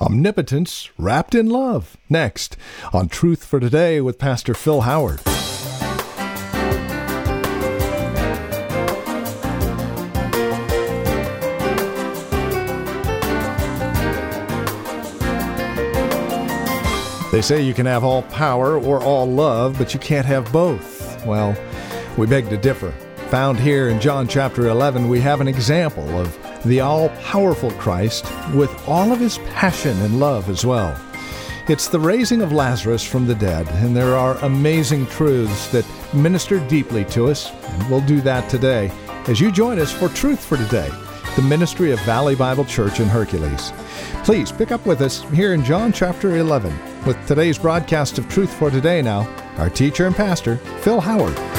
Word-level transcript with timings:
Omnipotence 0.00 0.90
wrapped 0.96 1.34
in 1.34 1.50
love. 1.50 1.96
Next 2.08 2.56
on 2.92 3.08
Truth 3.08 3.44
for 3.44 3.58
Today 3.58 4.00
with 4.00 4.16
Pastor 4.16 4.54
Phil 4.54 4.82
Howard. 4.82 5.18
They 17.32 17.42
say 17.42 17.60
you 17.62 17.74
can 17.74 17.86
have 17.86 18.04
all 18.04 18.22
power 18.22 18.78
or 18.78 19.02
all 19.02 19.26
love, 19.26 19.76
but 19.78 19.92
you 19.94 19.98
can't 19.98 20.26
have 20.26 20.52
both. 20.52 21.26
Well, 21.26 21.56
we 22.16 22.28
beg 22.28 22.48
to 22.50 22.56
differ. 22.56 22.92
Found 23.30 23.58
here 23.58 23.88
in 23.88 24.00
John 24.00 24.28
chapter 24.28 24.68
11, 24.68 25.08
we 25.08 25.20
have 25.22 25.40
an 25.40 25.48
example 25.48 26.08
of 26.20 26.38
the 26.64 26.80
all 26.80 27.08
powerful 27.20 27.70
Christ 27.72 28.24
with 28.54 28.70
all 28.88 29.12
of 29.12 29.20
his 29.20 29.38
passion 29.38 29.96
and 30.02 30.20
love 30.20 30.48
as 30.48 30.64
well. 30.64 30.98
It's 31.68 31.88
the 31.88 32.00
raising 32.00 32.40
of 32.40 32.52
Lazarus 32.52 33.04
from 33.04 33.26
the 33.26 33.34
dead, 33.34 33.68
and 33.68 33.94
there 33.94 34.16
are 34.16 34.36
amazing 34.38 35.06
truths 35.06 35.68
that 35.68 35.86
minister 36.14 36.66
deeply 36.66 37.04
to 37.06 37.26
us, 37.26 37.50
and 37.52 37.90
we'll 37.90 38.00
do 38.00 38.20
that 38.22 38.48
today 38.48 38.90
as 39.26 39.38
you 39.38 39.52
join 39.52 39.78
us 39.78 39.92
for 39.92 40.08
Truth 40.08 40.42
for 40.42 40.56
Today, 40.56 40.90
the 41.36 41.42
ministry 41.42 41.92
of 41.92 42.00
Valley 42.00 42.34
Bible 42.34 42.64
Church 42.64 43.00
in 43.00 43.08
Hercules. 43.08 43.72
Please 44.24 44.50
pick 44.50 44.72
up 44.72 44.84
with 44.86 45.02
us 45.02 45.22
here 45.30 45.52
in 45.52 45.62
John 45.62 45.92
chapter 45.92 46.36
11 46.36 47.04
with 47.04 47.26
today's 47.26 47.58
broadcast 47.58 48.16
of 48.16 48.28
Truth 48.30 48.52
for 48.54 48.70
Today 48.70 49.02
now, 49.02 49.28
our 49.58 49.68
teacher 49.68 50.06
and 50.06 50.16
pastor, 50.16 50.56
Phil 50.80 51.00
Howard. 51.00 51.57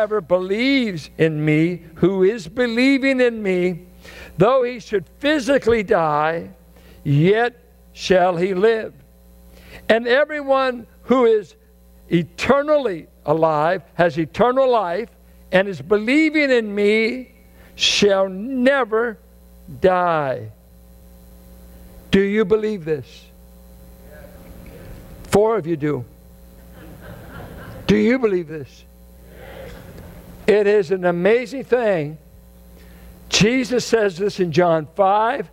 Whoever 0.00 0.22
believes 0.22 1.10
in 1.18 1.44
me, 1.44 1.82
who 1.96 2.22
is 2.22 2.48
believing 2.48 3.20
in 3.20 3.42
me, 3.42 3.80
though 4.38 4.62
he 4.62 4.80
should 4.80 5.04
physically 5.18 5.82
die, 5.82 6.48
yet 7.04 7.62
shall 7.92 8.38
he 8.38 8.54
live. 8.54 8.94
And 9.90 10.08
everyone 10.08 10.86
who 11.02 11.26
is 11.26 11.54
eternally 12.08 13.08
alive, 13.26 13.82
has 13.92 14.18
eternal 14.18 14.70
life, 14.70 15.10
and 15.52 15.68
is 15.68 15.82
believing 15.82 16.50
in 16.50 16.74
me, 16.74 17.32
shall 17.74 18.26
never 18.26 19.18
die. 19.82 20.50
Do 22.10 22.22
you 22.22 22.46
believe 22.46 22.86
this? 22.86 23.26
Four 25.24 25.58
of 25.58 25.66
you 25.66 25.76
do. 25.76 26.06
Do 27.86 27.96
you 27.96 28.18
believe 28.18 28.48
this? 28.48 28.86
It 30.50 30.66
is 30.66 30.90
an 30.90 31.04
amazing 31.04 31.62
thing. 31.62 32.18
Jesus 33.28 33.86
says 33.86 34.18
this 34.18 34.40
in 34.40 34.50
John 34.50 34.88
5. 34.96 35.48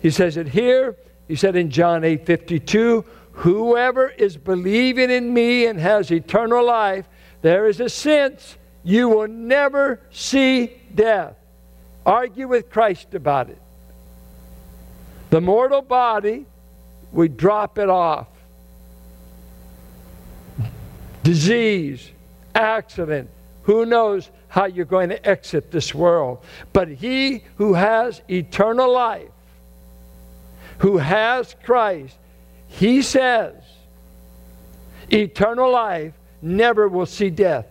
He 0.00 0.10
says 0.10 0.36
it 0.36 0.46
here. 0.46 0.94
He 1.26 1.34
said 1.34 1.56
in 1.56 1.68
John 1.68 2.04
8 2.04 2.24
52, 2.24 3.04
Whoever 3.32 4.08
is 4.08 4.36
believing 4.36 5.10
in 5.10 5.34
me 5.34 5.66
and 5.66 5.80
has 5.80 6.12
eternal 6.12 6.64
life, 6.64 7.08
there 7.42 7.66
is 7.66 7.80
a 7.80 7.88
sense 7.88 8.56
you 8.84 9.08
will 9.08 9.26
never 9.26 9.98
see 10.12 10.80
death. 10.94 11.34
Argue 12.06 12.46
with 12.46 12.70
Christ 12.70 13.14
about 13.14 13.50
it. 13.50 13.58
The 15.30 15.40
mortal 15.40 15.82
body, 15.82 16.46
we 17.10 17.26
drop 17.26 17.80
it 17.80 17.90
off. 17.90 18.28
Disease, 21.24 22.12
accident, 22.54 23.28
who 23.66 23.84
knows 23.84 24.30
how 24.46 24.66
you're 24.66 24.84
going 24.84 25.08
to 25.08 25.28
exit 25.28 25.72
this 25.72 25.92
world? 25.92 26.38
But 26.72 26.86
he 26.86 27.42
who 27.56 27.74
has 27.74 28.22
eternal 28.30 28.92
life, 28.92 29.28
who 30.78 30.98
has 30.98 31.56
Christ, 31.64 32.16
he 32.68 33.02
says, 33.02 33.54
eternal 35.10 35.70
life 35.72 36.12
never 36.40 36.88
will 36.88 37.06
see 37.06 37.28
death. 37.28 37.66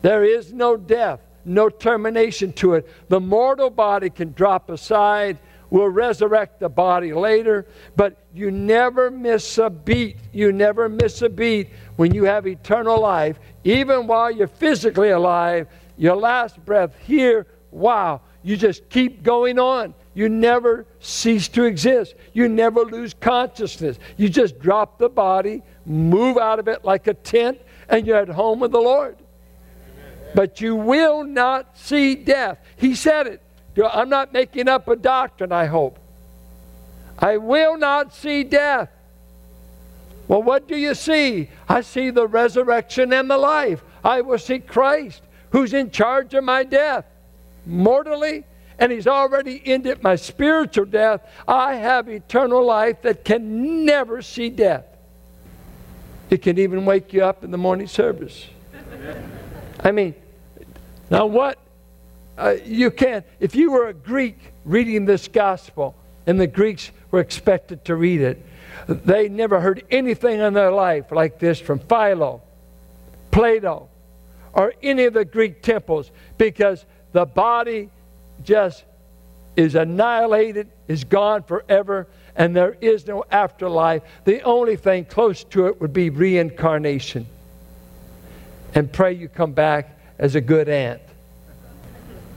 There 0.00 0.24
is 0.24 0.50
no 0.50 0.78
death, 0.78 1.20
no 1.44 1.68
termination 1.68 2.54
to 2.54 2.74
it. 2.74 2.88
The 3.10 3.20
mortal 3.20 3.68
body 3.68 4.08
can 4.08 4.32
drop 4.32 4.70
aside. 4.70 5.36
We'll 5.68 5.88
resurrect 5.88 6.60
the 6.60 6.70
body 6.70 7.12
later, 7.12 7.66
but 7.96 8.16
you 8.34 8.50
never 8.50 9.10
miss 9.10 9.58
a 9.58 9.68
beat. 9.68 10.16
You 10.32 10.52
never 10.52 10.88
miss 10.88 11.20
a 11.22 11.28
beat 11.28 11.68
when 11.96 12.14
you 12.14 12.24
have 12.24 12.46
eternal 12.46 13.00
life, 13.00 13.38
even 13.64 14.06
while 14.06 14.30
you're 14.30 14.46
physically 14.46 15.10
alive. 15.10 15.68
Your 15.98 16.16
last 16.16 16.64
breath 16.64 16.96
here, 17.04 17.46
wow, 17.70 18.22
you 18.42 18.56
just 18.56 18.88
keep 18.88 19.22
going 19.22 19.58
on. 19.58 19.94
You 20.14 20.28
never 20.28 20.86
cease 21.00 21.48
to 21.48 21.64
exist. 21.64 22.14
You 22.32 22.48
never 22.48 22.80
lose 22.80 23.14
consciousness. 23.14 23.98
You 24.16 24.28
just 24.28 24.58
drop 24.58 24.98
the 24.98 25.08
body, 25.08 25.62
move 25.86 26.38
out 26.38 26.58
of 26.58 26.68
it 26.68 26.84
like 26.84 27.06
a 27.06 27.14
tent, 27.14 27.60
and 27.88 28.06
you're 28.06 28.18
at 28.18 28.28
home 28.28 28.60
with 28.60 28.72
the 28.72 28.80
Lord. 28.80 29.16
But 30.34 30.60
you 30.60 30.74
will 30.74 31.24
not 31.24 31.76
see 31.76 32.14
death. 32.14 32.58
He 32.76 32.94
said 32.94 33.26
it. 33.26 33.42
I'm 33.90 34.08
not 34.08 34.32
making 34.32 34.68
up 34.68 34.88
a 34.88 34.96
doctrine, 34.96 35.52
I 35.52 35.66
hope. 35.66 35.98
I 37.18 37.36
will 37.36 37.76
not 37.76 38.14
see 38.14 38.44
death. 38.44 38.88
Well, 40.28 40.42
what 40.42 40.66
do 40.66 40.76
you 40.76 40.94
see? 40.94 41.48
I 41.68 41.82
see 41.82 42.10
the 42.10 42.26
resurrection 42.26 43.12
and 43.12 43.30
the 43.30 43.38
life. 43.38 43.82
I 44.04 44.20
will 44.22 44.38
see 44.38 44.60
Christ, 44.60 45.20
who's 45.50 45.74
in 45.74 45.90
charge 45.90 46.34
of 46.34 46.44
my 46.44 46.64
death, 46.64 47.04
mortally, 47.66 48.44
and 48.78 48.90
He's 48.90 49.06
already 49.06 49.62
ended 49.64 50.02
my 50.02 50.16
spiritual 50.16 50.86
death. 50.86 51.20
I 51.46 51.74
have 51.74 52.08
eternal 52.08 52.64
life 52.64 53.02
that 53.02 53.24
can 53.24 53.84
never 53.84 54.22
see 54.22 54.48
death. 54.48 54.86
It 56.30 56.40
can 56.40 56.58
even 56.58 56.86
wake 56.86 57.12
you 57.12 57.24
up 57.24 57.44
in 57.44 57.50
the 57.50 57.58
morning 57.58 57.86
service. 57.86 58.46
I 59.80 59.90
mean, 59.90 60.14
now 61.10 61.26
what? 61.26 61.58
Uh, 62.38 62.56
you 62.64 62.90
can't. 62.90 63.26
If 63.38 63.54
you 63.54 63.70
were 63.70 63.88
a 63.88 63.92
Greek 63.92 64.38
reading 64.64 65.04
this 65.04 65.28
gospel, 65.28 65.94
and 66.26 66.40
the 66.40 66.46
Greeks 66.46 66.90
were 67.10 67.20
expected 67.20 67.84
to 67.86 67.96
read 67.96 68.20
it, 68.20 68.44
they 68.86 69.28
never 69.28 69.60
heard 69.60 69.84
anything 69.90 70.40
in 70.40 70.54
their 70.54 70.72
life 70.72 71.12
like 71.12 71.38
this 71.38 71.60
from 71.60 71.78
Philo, 71.78 72.42
Plato, 73.30 73.88
or 74.52 74.74
any 74.82 75.04
of 75.04 75.14
the 75.14 75.24
Greek 75.24 75.62
temples 75.62 76.10
because 76.38 76.84
the 77.12 77.24
body 77.24 77.90
just 78.44 78.84
is 79.56 79.74
annihilated, 79.74 80.68
is 80.88 81.04
gone 81.04 81.42
forever, 81.42 82.06
and 82.34 82.56
there 82.56 82.76
is 82.80 83.06
no 83.06 83.24
afterlife. 83.30 84.02
The 84.24 84.42
only 84.42 84.76
thing 84.76 85.04
close 85.04 85.44
to 85.44 85.66
it 85.66 85.80
would 85.80 85.92
be 85.92 86.10
reincarnation. 86.10 87.26
And 88.74 88.90
pray 88.90 89.12
you 89.12 89.28
come 89.28 89.52
back 89.52 89.98
as 90.18 90.34
a 90.34 90.40
good 90.40 90.68
ant 90.68 91.02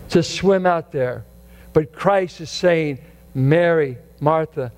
to 0.09 0.21
swim 0.21 0.65
out 0.65 0.91
there. 0.91 1.23
But 1.71 1.93
Christ 1.93 2.41
is 2.41 2.49
saying, 2.49 2.99
Mary, 3.35 3.97
Martha, 4.19 4.71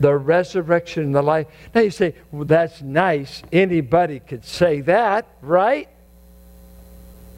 the 0.00 0.14
resurrection 0.14 1.02
and 1.02 1.14
the 1.14 1.22
life. 1.22 1.48
Now 1.74 1.82
you 1.82 1.90
say, 1.90 2.14
well, 2.30 2.44
that's 2.44 2.80
nice. 2.80 3.42
Anybody 3.52 4.20
could 4.20 4.44
say 4.44 4.80
that, 4.82 5.26
right? 5.42 5.88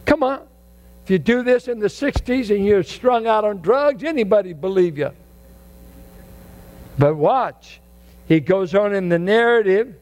Come 0.04 0.22
on. 0.22 0.42
If 1.04 1.10
you 1.10 1.18
do 1.18 1.42
this 1.42 1.66
in 1.66 1.78
the 1.80 1.86
60s 1.86 2.54
and 2.54 2.64
you're 2.64 2.82
strung 2.82 3.26
out 3.26 3.44
on 3.44 3.62
drugs, 3.62 4.04
anybody 4.04 4.52
believe 4.52 4.98
you. 4.98 5.10
But 6.98 7.16
watch. 7.16 7.80
He 8.28 8.40
goes 8.40 8.74
on 8.74 8.94
in 8.94 9.08
the 9.08 9.18
narrative 9.18 9.94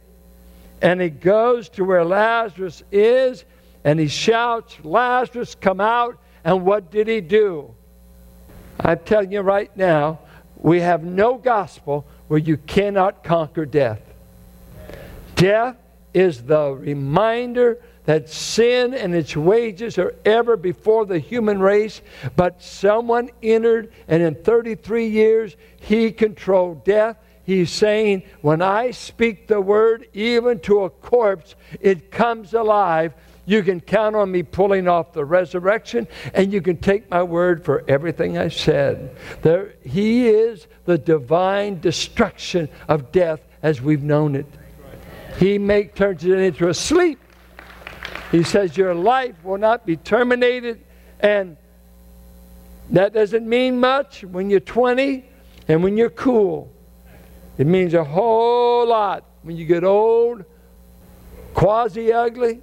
and 0.82 1.00
he 1.00 1.08
goes 1.08 1.68
to 1.70 1.84
where 1.84 2.04
Lazarus 2.04 2.82
is 2.90 3.44
and 3.84 4.00
he 4.00 4.08
shouts, 4.08 4.76
Lazarus, 4.82 5.54
come 5.54 5.80
out. 5.80 6.18
And 6.44 6.64
what 6.64 6.90
did 6.90 7.06
he 7.06 7.20
do? 7.20 7.74
I'm 8.80 8.98
telling 8.98 9.32
you 9.32 9.40
right 9.40 9.74
now, 9.76 10.18
we 10.60 10.80
have 10.80 11.04
no 11.04 11.36
gospel 11.36 12.06
where 12.28 12.38
you 12.38 12.56
cannot 12.56 13.22
conquer 13.22 13.64
death. 13.64 14.00
Death 15.34 15.76
is 16.12 16.42
the 16.42 16.72
reminder 16.72 17.78
that 18.04 18.28
sin 18.28 18.94
and 18.94 19.14
its 19.14 19.36
wages 19.36 19.98
are 19.98 20.14
ever 20.24 20.56
before 20.56 21.04
the 21.04 21.18
human 21.18 21.60
race, 21.60 22.00
but 22.36 22.62
someone 22.62 23.30
entered, 23.42 23.92
and 24.08 24.22
in 24.22 24.34
33 24.34 25.06
years, 25.06 25.56
he 25.78 26.10
controlled 26.10 26.84
death. 26.84 27.18
He's 27.44 27.70
saying, 27.70 28.22
When 28.40 28.62
I 28.62 28.90
speak 28.90 29.46
the 29.46 29.60
word, 29.60 30.08
even 30.14 30.58
to 30.60 30.84
a 30.84 30.90
corpse, 30.90 31.54
it 31.80 32.10
comes 32.10 32.54
alive. 32.54 33.12
You 33.48 33.62
can 33.62 33.80
count 33.80 34.14
on 34.14 34.30
me 34.30 34.42
pulling 34.42 34.88
off 34.88 35.14
the 35.14 35.24
resurrection, 35.24 36.06
and 36.34 36.52
you 36.52 36.60
can 36.60 36.76
take 36.76 37.08
my 37.08 37.22
word 37.22 37.64
for 37.64 37.82
everything 37.88 38.36
I 38.36 38.48
said. 38.48 39.16
There, 39.40 39.72
he 39.82 40.28
is 40.28 40.66
the 40.84 40.98
divine 40.98 41.80
destruction 41.80 42.68
of 42.88 43.10
death 43.10 43.40
as 43.62 43.80
we've 43.80 44.02
known 44.02 44.36
it. 44.36 44.44
He 45.38 45.56
make, 45.56 45.94
turns 45.94 46.26
it 46.26 46.38
into 46.38 46.68
a 46.68 46.74
sleep. 46.74 47.18
He 48.30 48.42
says, 48.42 48.76
Your 48.76 48.94
life 48.94 49.42
will 49.42 49.56
not 49.56 49.86
be 49.86 49.96
terminated. 49.96 50.84
And 51.20 51.56
That 52.90 53.14
doesn't 53.14 53.48
mean 53.48 53.80
much 53.80 54.24
when 54.24 54.50
you're 54.50 54.60
20 54.60 55.24
and 55.68 55.82
when 55.82 55.96
you're 55.96 56.10
cool. 56.10 56.70
It 57.56 57.66
means 57.66 57.94
a 57.94 58.04
whole 58.04 58.86
lot 58.86 59.24
when 59.40 59.56
you 59.56 59.64
get 59.64 59.84
old, 59.84 60.44
quasi 61.54 62.12
ugly, 62.12 62.60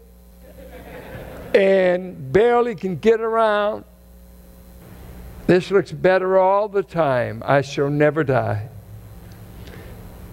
and 1.55 2.33
barely 2.33 2.75
can 2.75 2.97
get 2.97 3.21
around. 3.21 3.85
This 5.47 5.71
looks 5.71 5.91
better 5.91 6.37
all 6.37 6.67
the 6.67 6.83
time. 6.83 7.41
I 7.45 7.61
shall 7.61 7.89
never 7.89 8.23
die. 8.23 8.67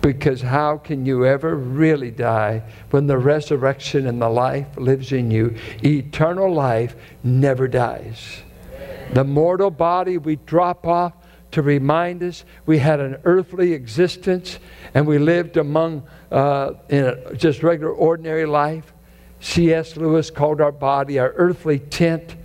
Because 0.00 0.40
how 0.40 0.78
can 0.78 1.06
you 1.06 1.24
ever 1.24 1.54
really 1.54 2.10
die 2.10 2.64
when 2.90 3.06
the 3.06 3.18
resurrection 3.18 4.08
and 4.08 4.20
the 4.20 4.28
life 4.28 4.66
lives 4.76 5.12
in 5.12 5.30
you? 5.30 5.54
Eternal 5.84 6.52
life 6.52 6.96
never 7.22 7.68
dies. 7.68 8.42
The 9.12 9.22
mortal 9.22 9.70
body 9.70 10.18
we 10.18 10.36
drop 10.36 10.86
off 10.88 11.12
to 11.52 11.62
remind 11.62 12.22
us 12.24 12.44
we 12.66 12.78
had 12.78 12.98
an 12.98 13.18
earthly 13.22 13.74
existence 13.74 14.58
and 14.94 15.06
we 15.06 15.18
lived 15.18 15.56
among 15.56 16.02
uh, 16.32 16.72
in 16.88 17.04
a 17.04 17.34
just 17.36 17.62
regular 17.62 17.92
ordinary 17.92 18.46
life. 18.46 18.92
C.S. 19.42 19.96
Lewis 19.96 20.30
called 20.30 20.60
our 20.60 20.72
body 20.72 21.18
our 21.18 21.32
earthly 21.32 21.80
tent. 21.80 22.36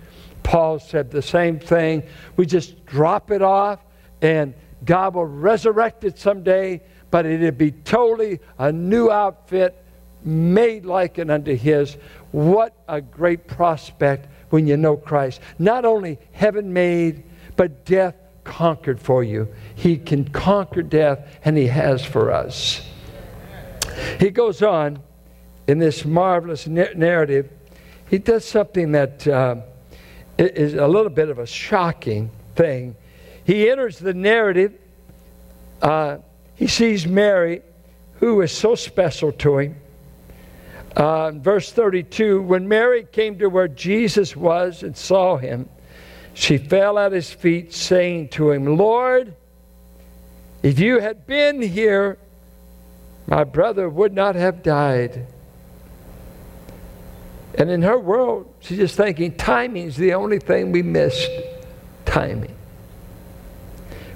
Paul 0.42 0.78
said 0.78 1.10
the 1.10 1.22
same 1.22 1.58
thing. 1.58 2.02
We 2.36 2.44
just 2.44 2.84
drop 2.84 3.30
it 3.30 3.40
off 3.40 3.80
and 4.20 4.52
God 4.84 5.14
will 5.14 5.24
resurrect 5.24 6.04
it 6.04 6.18
someday, 6.18 6.82
but 7.10 7.24
it'd 7.24 7.56
be 7.56 7.70
totally 7.70 8.40
a 8.58 8.72
new 8.72 9.10
outfit 9.10 9.84
made 10.24 10.84
like 10.84 11.18
unto 11.18 11.54
his. 11.54 11.96
What 12.32 12.74
a 12.88 13.00
great 13.00 13.46
prospect 13.46 14.28
when 14.50 14.66
you 14.66 14.76
know 14.76 14.96
Christ. 14.96 15.40
Not 15.58 15.84
only 15.84 16.18
heaven 16.32 16.72
made, 16.72 17.22
but 17.56 17.84
death 17.84 18.16
conquered 18.44 19.00
for 19.00 19.22
you. 19.22 19.48
He 19.74 19.96
can 19.96 20.24
conquer 20.24 20.82
death, 20.82 21.38
and 21.44 21.56
He 21.56 21.66
has 21.66 22.04
for 22.04 22.32
us. 22.32 22.80
He 24.18 24.30
goes 24.30 24.62
on 24.62 25.00
in 25.68 25.78
this 25.78 26.04
marvelous 26.04 26.66
narrative. 26.66 27.50
He 28.08 28.18
does 28.18 28.44
something 28.44 28.92
that 28.92 29.28
uh, 29.28 29.56
is 30.38 30.74
a 30.74 30.88
little 30.88 31.10
bit 31.10 31.28
of 31.28 31.38
a 31.38 31.46
shocking 31.46 32.30
thing. 32.56 32.96
He 33.44 33.70
enters 33.70 33.98
the 33.98 34.14
narrative. 34.14 34.72
Uh, 35.82 36.18
he 36.56 36.66
sees 36.66 37.06
Mary, 37.06 37.60
who 38.14 38.40
is 38.40 38.50
so 38.50 38.74
special 38.74 39.30
to 39.32 39.58
him. 39.58 39.76
Uh, 40.96 41.32
verse 41.32 41.70
32 41.70 42.42
When 42.42 42.66
Mary 42.66 43.04
came 43.04 43.38
to 43.38 43.48
where 43.48 43.68
Jesus 43.68 44.34
was 44.34 44.82
and 44.82 44.96
saw 44.96 45.36
him, 45.36 45.68
she 46.32 46.56
fell 46.56 46.98
at 46.98 47.12
his 47.12 47.30
feet, 47.30 47.74
saying 47.74 48.28
to 48.30 48.52
him, 48.52 48.78
Lord, 48.78 49.34
if 50.62 50.78
you 50.78 51.00
had 51.00 51.26
been 51.26 51.60
here, 51.60 52.16
my 53.26 53.44
brother 53.44 53.88
would 53.88 54.14
not 54.14 54.34
have 54.34 54.62
died. 54.62 55.26
And 57.58 57.70
in 57.70 57.82
her 57.82 57.98
world, 57.98 58.54
she's 58.60 58.78
just 58.78 58.96
thinking 58.96 59.36
timing's 59.36 59.96
the 59.96 60.14
only 60.14 60.38
thing 60.38 60.70
we 60.70 60.80
missed. 60.80 61.28
Timing. 62.04 62.56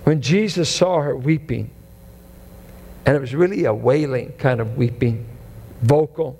When 0.04 0.22
Jesus 0.22 0.70
saw 0.70 1.00
her 1.00 1.16
weeping, 1.16 1.70
and 3.04 3.16
it 3.16 3.20
was 3.20 3.34
really 3.34 3.64
a 3.64 3.74
wailing 3.74 4.32
kind 4.38 4.60
of 4.60 4.76
weeping, 4.76 5.26
vocal, 5.82 6.38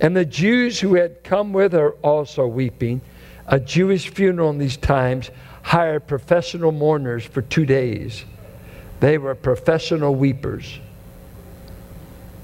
and 0.00 0.16
the 0.16 0.24
Jews 0.24 0.78
who 0.78 0.94
had 0.94 1.24
come 1.24 1.52
with 1.52 1.72
her 1.72 1.90
also 2.02 2.46
weeping, 2.46 3.00
a 3.46 3.58
Jewish 3.58 4.08
funeral 4.08 4.50
in 4.50 4.58
these 4.58 4.76
times 4.76 5.30
hired 5.62 6.06
professional 6.06 6.72
mourners 6.72 7.24
for 7.24 7.42
two 7.42 7.66
days. 7.66 8.24
They 9.00 9.18
were 9.18 9.34
professional 9.34 10.14
weepers. 10.14 10.78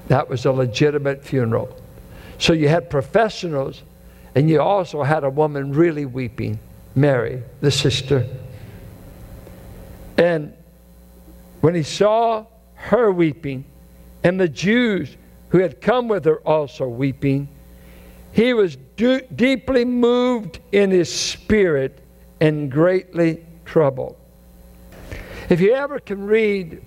That 0.09 0.27
was 0.27 0.45
a 0.45 0.51
legitimate 0.51 1.23
funeral. 1.23 1.80
So 2.41 2.53
you 2.53 2.69
had 2.69 2.89
professionals, 2.89 3.83
and 4.33 4.49
you 4.49 4.59
also 4.59 5.03
had 5.03 5.23
a 5.23 5.29
woman 5.29 5.73
really 5.73 6.07
weeping, 6.07 6.57
Mary, 6.95 7.43
the 7.61 7.69
sister. 7.69 8.27
And 10.17 10.51
when 11.61 11.75
he 11.75 11.83
saw 11.83 12.47
her 12.73 13.11
weeping, 13.11 13.65
and 14.23 14.39
the 14.39 14.49
Jews 14.49 15.15
who 15.49 15.59
had 15.59 15.81
come 15.81 16.07
with 16.07 16.25
her 16.25 16.39
also 16.39 16.87
weeping, 16.87 17.47
he 18.31 18.55
was 18.55 18.75
du- 18.95 19.21
deeply 19.35 19.85
moved 19.85 20.57
in 20.71 20.89
his 20.89 21.13
spirit 21.13 21.99
and 22.39 22.71
greatly 22.71 23.45
troubled. 23.65 24.15
If 25.47 25.61
you 25.61 25.75
ever 25.75 25.99
can 25.99 26.25
read 26.25 26.81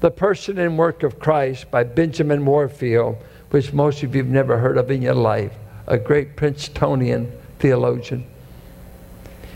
The 0.00 0.10
Person 0.10 0.56
and 0.56 0.78
Work 0.78 1.02
of 1.02 1.18
Christ 1.18 1.70
by 1.70 1.84
Benjamin 1.84 2.46
Warfield, 2.46 3.18
which 3.50 3.72
most 3.72 4.02
of 4.02 4.14
you 4.14 4.22
have 4.22 4.32
never 4.32 4.58
heard 4.58 4.78
of 4.78 4.90
in 4.90 5.02
your 5.02 5.14
life, 5.14 5.52
a 5.86 5.98
great 5.98 6.36
Princetonian 6.36 7.30
theologian, 7.58 8.26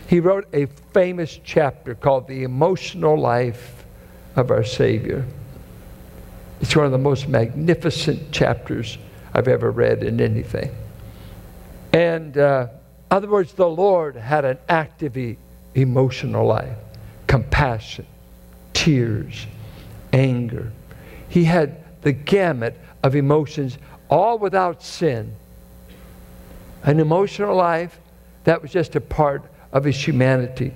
he 0.07 0.19
wrote 0.19 0.47
a 0.53 0.67
famous 0.93 1.39
chapter 1.43 1.95
called 1.95 2.27
The 2.27 2.43
Emotional 2.43 3.17
Life 3.17 3.85
of 4.35 4.51
Our 4.51 4.63
Savior. 4.63 5.25
It's 6.61 6.75
one 6.75 6.85
of 6.85 6.91
the 6.91 6.97
most 6.97 7.27
magnificent 7.27 8.31
chapters 8.31 8.97
I've 9.33 9.47
ever 9.47 9.71
read 9.71 10.03
in 10.03 10.21
anything. 10.21 10.75
And 11.91 12.37
uh, 12.37 12.67
other 13.09 13.27
words, 13.27 13.53
the 13.53 13.67
Lord 13.67 14.15
had 14.15 14.45
an 14.45 14.57
active 14.69 15.17
emotional 15.73 16.45
life, 16.45 16.77
compassion, 17.27 18.05
tears, 18.73 19.47
anger. 20.13 20.71
He 21.29 21.45
had 21.45 21.83
the 22.01 22.11
gamut 22.11 22.77
of 23.05 23.15
emotions, 23.15 23.77
all 24.09 24.39
without 24.39 24.81
sin. 24.81 25.35
An 26.81 26.99
emotional 26.99 27.55
life 27.55 27.99
that 28.45 28.63
was 28.63 28.71
just 28.71 28.95
a 28.95 29.01
part 29.01 29.43
of 29.71 29.83
his 29.83 29.95
humanity. 29.95 30.73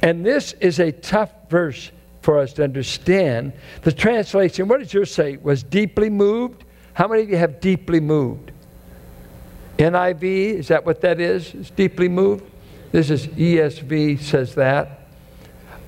And 0.00 0.24
this 0.24 0.54
is 0.54 0.80
a 0.80 0.90
tough 0.90 1.30
verse 1.50 1.92
for 2.22 2.38
us 2.38 2.54
to 2.54 2.64
understand. 2.64 3.52
The 3.82 3.92
translation, 3.92 4.68
what 4.68 4.80
does 4.80 4.92
yours 4.92 5.12
say? 5.12 5.36
Was 5.36 5.62
deeply 5.62 6.08
moved? 6.08 6.64
How 6.94 7.06
many 7.06 7.24
of 7.24 7.30
you 7.30 7.36
have 7.36 7.60
deeply 7.60 8.00
moved? 8.00 8.52
NIV, 9.76 10.22
is 10.22 10.68
that 10.68 10.86
what 10.86 11.02
that 11.02 11.20
is? 11.20 11.54
It's 11.54 11.70
deeply 11.70 12.08
moved. 12.08 12.44
This 12.90 13.10
is 13.10 13.26
ESV 13.26 14.18
says 14.20 14.54
that. 14.54 15.08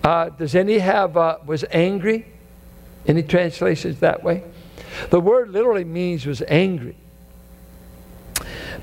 Uh, 0.05 0.29
does 0.29 0.55
any 0.55 0.79
have 0.79 1.17
uh, 1.17 1.39
was 1.47 1.65
angry? 1.71 2.27
Any 3.07 3.23
translations 3.23 4.01
that 4.01 4.23
way? 4.23 4.45
The 5.11 5.21
word 5.21 5.51
literally 5.51 5.85
means 5.85 6.27
was 6.27 6.43
angry. 6.49 6.97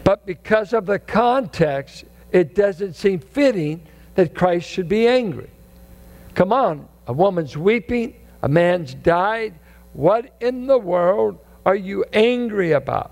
But 0.03 0.25
because 0.25 0.73
of 0.73 0.85
the 0.85 0.99
context, 0.99 2.05
it 2.31 2.55
doesn't 2.55 2.93
seem 2.93 3.19
fitting 3.19 3.81
that 4.15 4.35
Christ 4.35 4.69
should 4.69 4.89
be 4.89 5.07
angry. 5.07 5.49
Come 6.35 6.53
on, 6.53 6.87
a 7.07 7.13
woman's 7.13 7.57
weeping, 7.57 8.15
a 8.41 8.47
man's 8.47 8.93
died. 8.93 9.55
What 9.93 10.33
in 10.39 10.67
the 10.67 10.77
world 10.77 11.39
are 11.65 11.75
you 11.75 12.05
angry 12.13 12.71
about? 12.71 13.11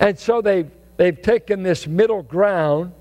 And 0.00 0.18
so 0.18 0.40
they've, 0.40 0.70
they've 0.96 1.20
taken 1.20 1.62
this 1.62 1.86
middle 1.86 2.22
ground 2.22 2.92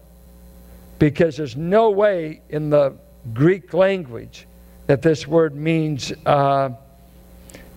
because 0.99 1.37
there's 1.37 1.55
no 1.55 1.91
way 1.91 2.41
in 2.49 2.69
the 2.69 2.95
Greek 3.33 3.73
language 3.73 4.47
that 4.87 5.01
this 5.01 5.27
word 5.27 5.55
means 5.55 6.13
uh, 6.25 6.69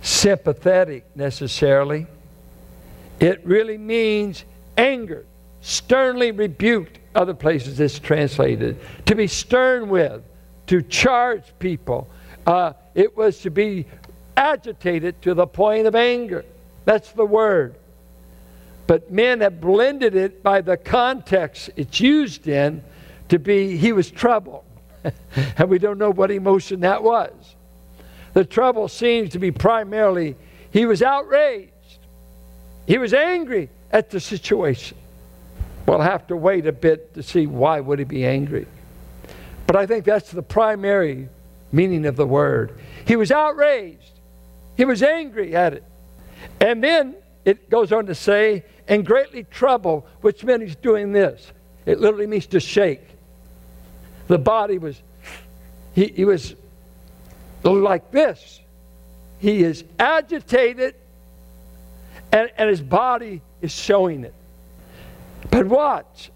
sympathetic 0.02 1.04
necessarily. 1.16 2.06
It 3.20 3.44
really 3.44 3.78
means 3.78 4.44
anger, 4.76 5.26
sternly 5.60 6.30
rebuked. 6.30 6.98
Other 7.14 7.34
places 7.34 7.80
it's 7.80 7.98
translated. 7.98 8.78
To 9.06 9.14
be 9.14 9.26
stern 9.26 9.88
with, 9.88 10.22
to 10.68 10.82
charge 10.82 11.42
people. 11.58 12.08
Uh, 12.46 12.74
it 12.94 13.16
was 13.16 13.40
to 13.40 13.50
be 13.50 13.86
agitated 14.36 15.20
to 15.22 15.34
the 15.34 15.46
point 15.46 15.86
of 15.86 15.94
anger. 15.94 16.44
That's 16.84 17.10
the 17.12 17.26
word. 17.26 17.74
But 18.86 19.10
men 19.10 19.40
have 19.40 19.60
blended 19.60 20.14
it 20.14 20.42
by 20.42 20.60
the 20.62 20.76
context 20.76 21.70
it's 21.76 22.00
used 22.00 22.48
in 22.48 22.82
to 23.28 23.38
be 23.38 23.76
he 23.76 23.92
was 23.92 24.10
troubled. 24.10 24.64
and 25.58 25.68
we 25.68 25.78
don't 25.78 25.98
know 25.98 26.10
what 26.10 26.30
emotion 26.30 26.80
that 26.80 27.02
was. 27.02 27.32
The 28.38 28.44
trouble 28.44 28.86
seems 28.86 29.30
to 29.30 29.40
be 29.40 29.50
primarily 29.50 30.36
he 30.70 30.86
was 30.86 31.02
outraged. 31.02 31.72
He 32.86 32.96
was 32.96 33.12
angry 33.12 33.68
at 33.90 34.10
the 34.10 34.20
situation. 34.20 34.96
We'll 35.86 35.98
have 35.98 36.24
to 36.28 36.36
wait 36.36 36.64
a 36.68 36.70
bit 36.70 37.14
to 37.14 37.24
see 37.24 37.48
why 37.48 37.80
would 37.80 37.98
he 37.98 38.04
be 38.04 38.24
angry. 38.24 38.68
But 39.66 39.74
I 39.74 39.86
think 39.86 40.04
that's 40.04 40.30
the 40.30 40.44
primary 40.44 41.28
meaning 41.72 42.06
of 42.06 42.14
the 42.14 42.28
word. 42.28 42.78
He 43.08 43.16
was 43.16 43.32
outraged. 43.32 44.12
He 44.76 44.84
was 44.84 45.02
angry 45.02 45.56
at 45.56 45.72
it. 45.72 45.82
And 46.60 46.80
then 46.80 47.16
it 47.44 47.68
goes 47.68 47.90
on 47.90 48.06
to 48.06 48.14
say, 48.14 48.62
and 48.86 49.04
greatly 49.04 49.46
troubled, 49.50 50.04
which 50.20 50.44
meant 50.44 50.62
he's 50.62 50.76
doing 50.76 51.10
this. 51.10 51.50
It 51.86 51.98
literally 51.98 52.28
means 52.28 52.46
to 52.46 52.60
shake. 52.60 53.02
The 54.28 54.38
body 54.38 54.78
was 54.78 55.02
he, 55.92 56.06
he 56.06 56.24
was 56.24 56.54
like 57.64 58.10
this. 58.10 58.60
He 59.38 59.62
is 59.62 59.84
agitated, 59.98 60.94
and, 62.32 62.50
and 62.56 62.68
his 62.68 62.80
body 62.80 63.40
is 63.62 63.72
showing 63.72 64.24
it. 64.24 64.34
But 65.50 65.66
watch. 65.66 66.30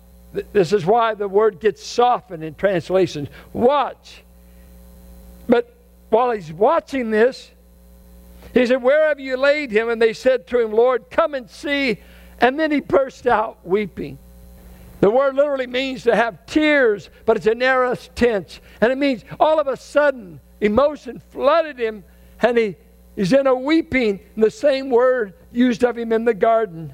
This 0.52 0.72
is 0.72 0.86
why 0.86 1.14
the 1.14 1.28
word 1.28 1.60
gets 1.60 1.84
softened 1.84 2.42
in 2.42 2.54
translations. 2.54 3.28
Watch. 3.52 4.22
But 5.46 5.74
while 6.08 6.30
he's 6.30 6.52
watching 6.52 7.10
this, 7.10 7.50
he 8.54 8.66
said, 8.66 8.82
Where 8.82 9.08
have 9.08 9.20
you 9.20 9.36
laid 9.36 9.70
him? 9.70 9.88
And 9.88 10.00
they 10.00 10.12
said 10.12 10.46
to 10.48 10.60
him, 10.60 10.72
Lord, 10.72 11.10
come 11.10 11.34
and 11.34 11.50
see. 11.50 11.98
And 12.40 12.58
then 12.58 12.70
he 12.70 12.80
burst 12.80 13.26
out 13.26 13.66
weeping. 13.66 14.18
The 15.00 15.10
word 15.10 15.34
literally 15.34 15.66
means 15.66 16.04
to 16.04 16.14
have 16.14 16.46
tears, 16.46 17.10
but 17.26 17.36
it's 17.36 17.46
an 17.46 17.60
aorist 17.60 18.14
tense. 18.14 18.60
And 18.80 18.92
it 18.92 18.98
means 18.98 19.24
all 19.40 19.58
of 19.58 19.66
a 19.66 19.76
sudden, 19.76 20.40
emotion 20.62 21.20
flooded 21.30 21.78
him, 21.78 22.04
and 22.40 22.56
he 22.56 22.76
is 23.16 23.32
in 23.32 23.46
a 23.46 23.54
weeping, 23.54 24.20
the 24.36 24.50
same 24.50 24.88
word 24.88 25.34
used 25.50 25.84
of 25.84 25.98
him 25.98 26.12
in 26.12 26.24
the 26.24 26.32
garden. 26.32 26.92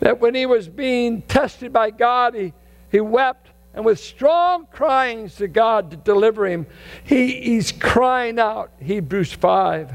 That 0.00 0.20
when 0.20 0.34
he 0.34 0.46
was 0.46 0.68
being 0.68 1.22
tested 1.22 1.72
by 1.72 1.90
God, 1.90 2.34
he, 2.34 2.52
he 2.92 3.00
wept, 3.00 3.48
and 3.74 3.84
with 3.84 3.98
strong 3.98 4.66
cryings 4.66 5.36
to 5.36 5.48
God 5.48 5.90
to 5.90 5.96
deliver 5.96 6.46
him, 6.46 6.66
he, 7.04 7.40
he's 7.40 7.72
crying 7.72 8.38
out, 8.38 8.70
Hebrews 8.80 9.32
5. 9.32 9.92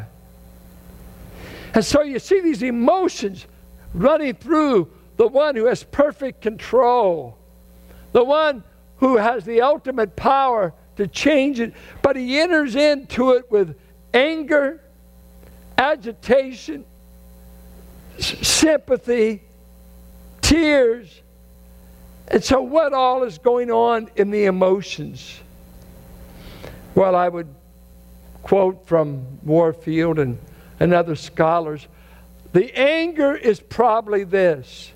And 1.76 1.86
so 1.86 2.02
you 2.02 2.20
see 2.20 2.42
these 2.42 2.64
emotions 2.64 3.46
running 3.94 4.34
through 4.34 4.92
the 5.18 5.28
one 5.28 5.56
who 5.56 5.66
has 5.66 5.84
perfect 5.84 6.42
control, 6.42 7.38
the 8.14 8.24
one 8.24 8.64
who 8.98 9.18
has 9.18 9.46
the 9.46 9.62
ultimate 9.62 10.16
power 10.16 10.74
to 10.98 11.08
change 11.08 11.60
it, 11.60 11.74
but 12.02 12.16
he 12.16 12.40
enters 12.40 12.76
into 12.76 13.32
it 13.32 13.50
with 13.52 13.78
anger, 14.14 14.82
agitation, 15.78 16.86
s- 18.18 18.48
sympathy, 18.48 19.42
tears. 20.42 21.22
And 22.28 22.44
so, 22.44 22.62
what 22.62 22.94
all 22.94 23.24
is 23.24 23.38
going 23.38 23.72
on 23.72 24.10
in 24.16 24.32
the 24.32 24.46
emotions? 24.46 25.40
Well, 26.96 27.16
I 27.16 27.28
would 27.28 27.54
quote 28.42 28.88
from 28.88 29.26
Warfield 29.44 30.20
and, 30.20 30.40
and 30.80 30.94
other 30.94 31.16
scholars 31.16 31.88
the 32.56 32.74
anger 32.80 33.36
is 33.36 33.60
probably 33.60 34.24
this 34.24 34.94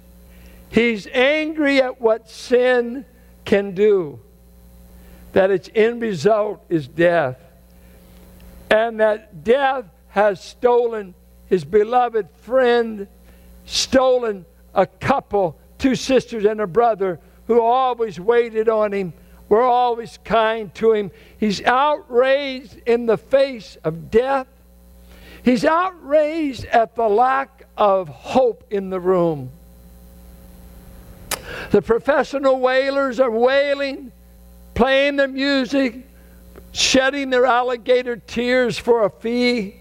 He's 0.70 1.08
angry 1.08 1.82
at 1.82 2.00
what 2.00 2.30
sin 2.30 3.04
can 3.44 3.76
do, 3.76 4.22
that 5.34 5.52
its 5.52 5.70
end 5.76 6.02
result 6.02 6.64
is 6.70 6.88
death, 6.88 7.38
and 8.70 9.00
that 9.00 9.44
death 9.44 9.86
has 10.10 10.44
stolen 10.44 11.14
his 11.48 11.64
beloved 11.64 12.30
friend, 12.42 13.08
stolen 13.66 14.46
a 14.74 14.86
couple, 14.86 15.58
two 15.78 15.96
sisters 15.96 16.46
and 16.46 16.62
a 16.62 16.68
brother 16.68 17.20
who 17.48 17.62
always 17.62 18.20
waited 18.20 18.70
on 18.70 18.92
him, 18.92 19.14
were 19.48 19.64
always 19.64 20.20
kind 20.24 20.74
to 20.76 20.94
him. 20.94 21.10
He's 21.40 21.62
outraged 21.64 22.78
in 22.86 23.08
the 23.08 23.18
face 23.18 23.78
of 23.84 24.12
death. 24.12 24.46
He's 25.44 25.66
outraged 25.66 26.66
at 26.66 26.96
the 26.96 27.08
lack 27.08 27.66
of 27.76 28.10
hope 28.10 28.64
in 28.70 28.92
the 28.92 29.00
room. 29.00 29.50
The 31.72 31.82
professional 31.82 32.60
wailers 32.60 33.20
are 33.20 33.32
wailing, 33.32 34.12
playing 34.80 35.18
their 35.18 35.28
music, 35.28 35.94
shedding 36.72 37.30
their 37.30 37.46
alligator 37.46 38.16
tears 38.16 38.78
for 38.78 39.04
a 39.04 39.10
fee. 39.10 39.76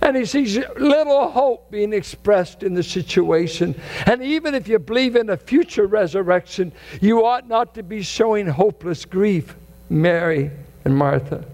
And 0.00 0.16
he 0.16 0.24
sees 0.24 0.56
little 0.78 1.28
hope 1.28 1.70
being 1.70 1.92
expressed 1.92 2.62
in 2.62 2.72
the 2.72 2.82
situation. 2.82 3.78
And 4.06 4.22
even 4.22 4.54
if 4.54 4.68
you 4.68 4.78
believe 4.78 5.16
in 5.16 5.28
a 5.28 5.36
future 5.36 5.86
resurrection, 5.86 6.72
you 7.02 7.26
ought 7.26 7.46
not 7.46 7.74
to 7.74 7.82
be 7.82 8.00
showing 8.00 8.46
hopeless 8.46 9.04
grief, 9.04 9.54
Mary 9.90 10.50
and 10.86 10.96
Martha. 10.96 11.44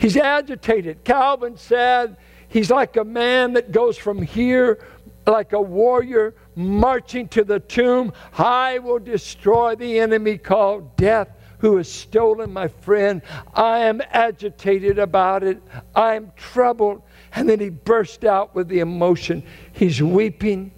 He's 0.00 0.16
agitated. 0.16 1.04
Calvin 1.04 1.56
said 1.56 2.16
he's 2.48 2.72
like 2.72 2.96
a 2.96 3.04
man 3.04 3.52
that 3.52 3.70
goes 3.70 3.96
from 3.96 4.20
here 4.20 4.84
like 5.28 5.52
a 5.52 5.62
warrior 5.62 6.34
marching 6.54 7.28
to 7.28 7.44
the 7.44 7.60
tomb. 7.60 8.12
I 8.36 8.78
will 8.78 8.98
destroy 8.98 9.74
the 9.74 9.98
enemy 9.98 10.38
called 10.38 10.96
death 10.96 11.28
who 11.60 11.76
has 11.76 11.90
stolen 11.90 12.52
my 12.52 12.68
friend. 12.68 13.22
I 13.54 13.80
am 13.80 14.00
agitated 14.10 14.98
about 14.98 15.42
it. 15.42 15.62
I 15.94 16.14
am 16.14 16.32
troubled. 16.36 17.02
And 17.34 17.48
then 17.48 17.60
he 17.60 17.68
burst 17.68 18.24
out 18.24 18.54
with 18.54 18.68
the 18.68 18.80
emotion. 18.80 19.42
He's 19.72 20.02
weeping 20.02 20.72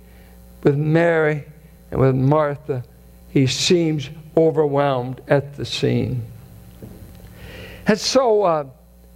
with 0.63 0.77
Mary 0.77 1.45
and 1.91 2.01
with 2.01 2.15
Martha. 2.15 2.85
He 3.31 3.47
seems 3.47 4.11
overwhelmed 4.37 5.21
at 5.29 5.55
the 5.57 5.65
scene. 5.65 6.25
And 7.87 7.99
so, 7.99 8.43
uh, 8.43 8.67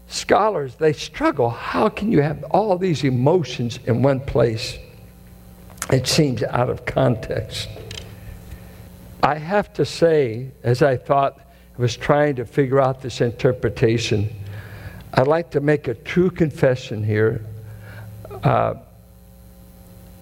scholars, 0.09 0.77
they 0.77 0.93
struggle. 0.93 1.51
How 1.51 1.89
can 1.89 2.11
you 2.13 2.23
have 2.23 2.45
all 2.45 2.79
these 2.79 3.05
emotions 3.05 3.79
in 3.87 4.03
one 4.03 4.21
place? 4.21 4.79
It 5.91 6.07
seems 6.07 6.43
out 6.43 6.69
of 6.69 6.85
context. 6.85 7.69
I 9.23 9.37
have 9.37 9.73
to 9.75 9.85
say, 9.85 10.51
as 10.63 10.83
I 10.83 10.97
thought, 10.97 11.39
I 11.39 11.83
was 11.83 11.97
trying 11.97 12.37
to 12.37 12.45
figure 12.45 12.81
out 12.81 13.03
this 13.03 13.21
interpretation, 13.21 14.31
I'd 15.15 15.29
like 15.29 15.51
to 15.51 15.61
make 15.61 15.89
a 15.89 15.95
true 15.95 16.31
confession 16.31 17.05
here. 17.05 17.45
Uh, 18.43 18.75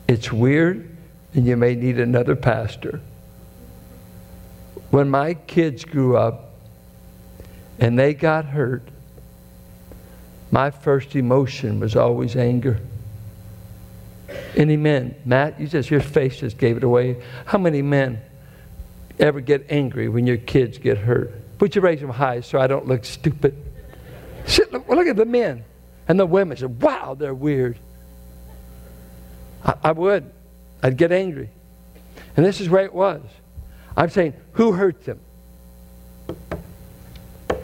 it's 0.07 0.31
weird, 0.31 0.89
and 1.33 1.47
you 1.47 1.57
may 1.57 1.75
need 1.75 1.99
another 1.99 2.37
pastor. 2.37 3.01
When 4.91 5.09
my 5.09 5.35
kids 5.35 5.85
grew 5.85 6.17
up 6.17 6.55
and 7.81 7.99
they 7.99 8.15
got 8.15 8.45
hurt, 8.45 8.83
my 10.51 10.71
first 10.71 11.17
emotion 11.17 11.81
was 11.81 11.97
always 11.97 12.37
anger. 12.37 12.79
Any 14.57 14.77
men? 14.77 15.15
Matt, 15.25 15.61
you 15.61 15.67
just, 15.67 15.91
your 15.91 16.01
face 16.01 16.39
just 16.39 16.59
gave 16.59 16.77
it 16.77 16.85
away. 16.85 17.23
How 17.45 17.59
many 17.59 17.83
men 17.83 18.21
ever 19.19 19.41
get 19.41 19.67
angry 19.71 20.09
when 20.09 20.27
your 20.27 20.37
kids 20.37 20.79
get 20.79 20.99
hurt? 20.99 21.33
Would 21.61 21.75
you 21.75 21.81
raise 21.81 22.01
them 22.01 22.11
high 22.11 22.41
so 22.41 22.59
I 22.59 22.67
don't 22.67 22.87
look 22.87 23.05
stupid? 23.05 23.57
Sit, 24.47 24.73
look, 24.73 24.89
look 24.89 25.07
at 25.07 25.17
the 25.17 25.25
men 25.25 25.65
and 26.09 26.19
the 26.19 26.27
women. 26.27 26.57
Say, 26.57 26.67
wow, 26.67 27.15
they're 27.15 27.35
weird. 27.35 27.79
I, 29.65 29.75
I 29.85 29.93
would. 29.93 30.31
I'd 30.83 30.97
get 30.97 31.13
angry. 31.13 31.49
And 32.37 32.45
this 32.45 32.61
is 32.61 32.69
where 32.69 32.85
it 32.85 32.93
was. 32.93 33.23
I'm 33.97 34.11
saying, 34.11 34.35
who 34.53 34.73
hurt 34.73 35.05
them? 35.05 35.21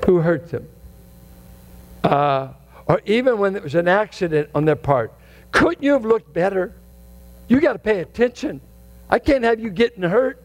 Who 0.07 0.19
hurt 0.19 0.51
them? 0.51 0.69
Uh, 2.03 2.49
or 2.87 3.03
even 3.05 3.39
when 3.39 3.57
it 3.57 3.63
was 3.63 3.75
an 3.75 3.89
accident 3.89 4.49
on 4.55 4.65
their 4.65 4.77
part. 4.77 5.13
Couldn't 5.53 5.83
you 5.83 5.93
have 5.93 6.05
looked 6.05 6.33
better? 6.33 6.75
You 7.49 7.61
got 7.61 7.73
to 7.73 7.79
pay 7.79 8.01
attention. 8.01 8.61
I 9.09 9.19
can't 9.19 9.45
have 9.45 9.59
you 9.59 9.71
getting 9.71 10.03
hurt. 10.03 10.43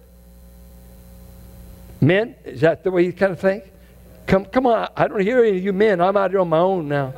Men, 2.01 2.35
is 2.43 2.61
that 2.61 2.83
the 2.83 2.91
way 2.91 3.05
you 3.05 3.13
kind 3.13 3.31
of 3.31 3.39
think? 3.39 3.63
Come, 4.27 4.45
come 4.45 4.65
on. 4.65 4.89
I 4.95 5.07
don't 5.07 5.21
hear 5.21 5.43
any 5.43 5.57
of 5.57 5.63
you 5.63 5.73
men. 5.73 6.01
I'm 6.01 6.17
out 6.17 6.31
here 6.31 6.39
on 6.39 6.49
my 6.49 6.57
own 6.57 6.87
now. 6.87 7.13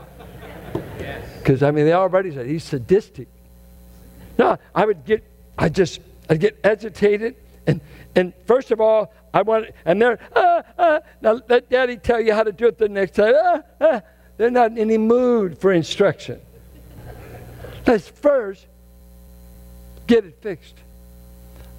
Because 1.39 1.63
I 1.63 1.72
mean, 1.72 1.86
they 1.86 1.94
already 1.94 2.34
said 2.34 2.46
he's 2.46 2.63
sadistic. 2.63 3.27
No, 4.38 4.58
I 4.75 4.86
would 4.86 5.06
get. 5.06 5.24
I 5.58 5.70
just. 5.70 6.01
I'd 6.29 6.41
get 6.41 6.60
agitated, 6.65 7.38
and 7.65 7.79
and 8.15 8.34
first 8.46 8.72
of 8.72 8.82
all, 8.82 9.13
I 9.34 9.44
want. 9.44 9.67
And 9.86 10.01
they're 10.01 10.20
ah, 10.36 10.62
ah. 10.77 11.00
Now 11.22 11.39
let 11.48 11.70
Daddy 11.70 11.96
tell 11.96 12.20
you 12.20 12.34
how 12.34 12.44
to 12.44 12.51
do 12.51 12.67
it 12.67 12.77
the 12.77 12.89
next 12.89 13.15
time. 13.15 13.34
Ah, 13.38 13.62
ah. 13.79 14.01
They're 14.36 14.51
not 14.51 14.72
in 14.72 14.77
any 14.77 14.98
mood 14.98 15.58
for 15.58 15.72
instruction. 15.72 16.41
Let's 17.88 18.10
first 18.10 18.67
get 20.08 20.25
it 20.25 20.38
fixed. 20.41 20.75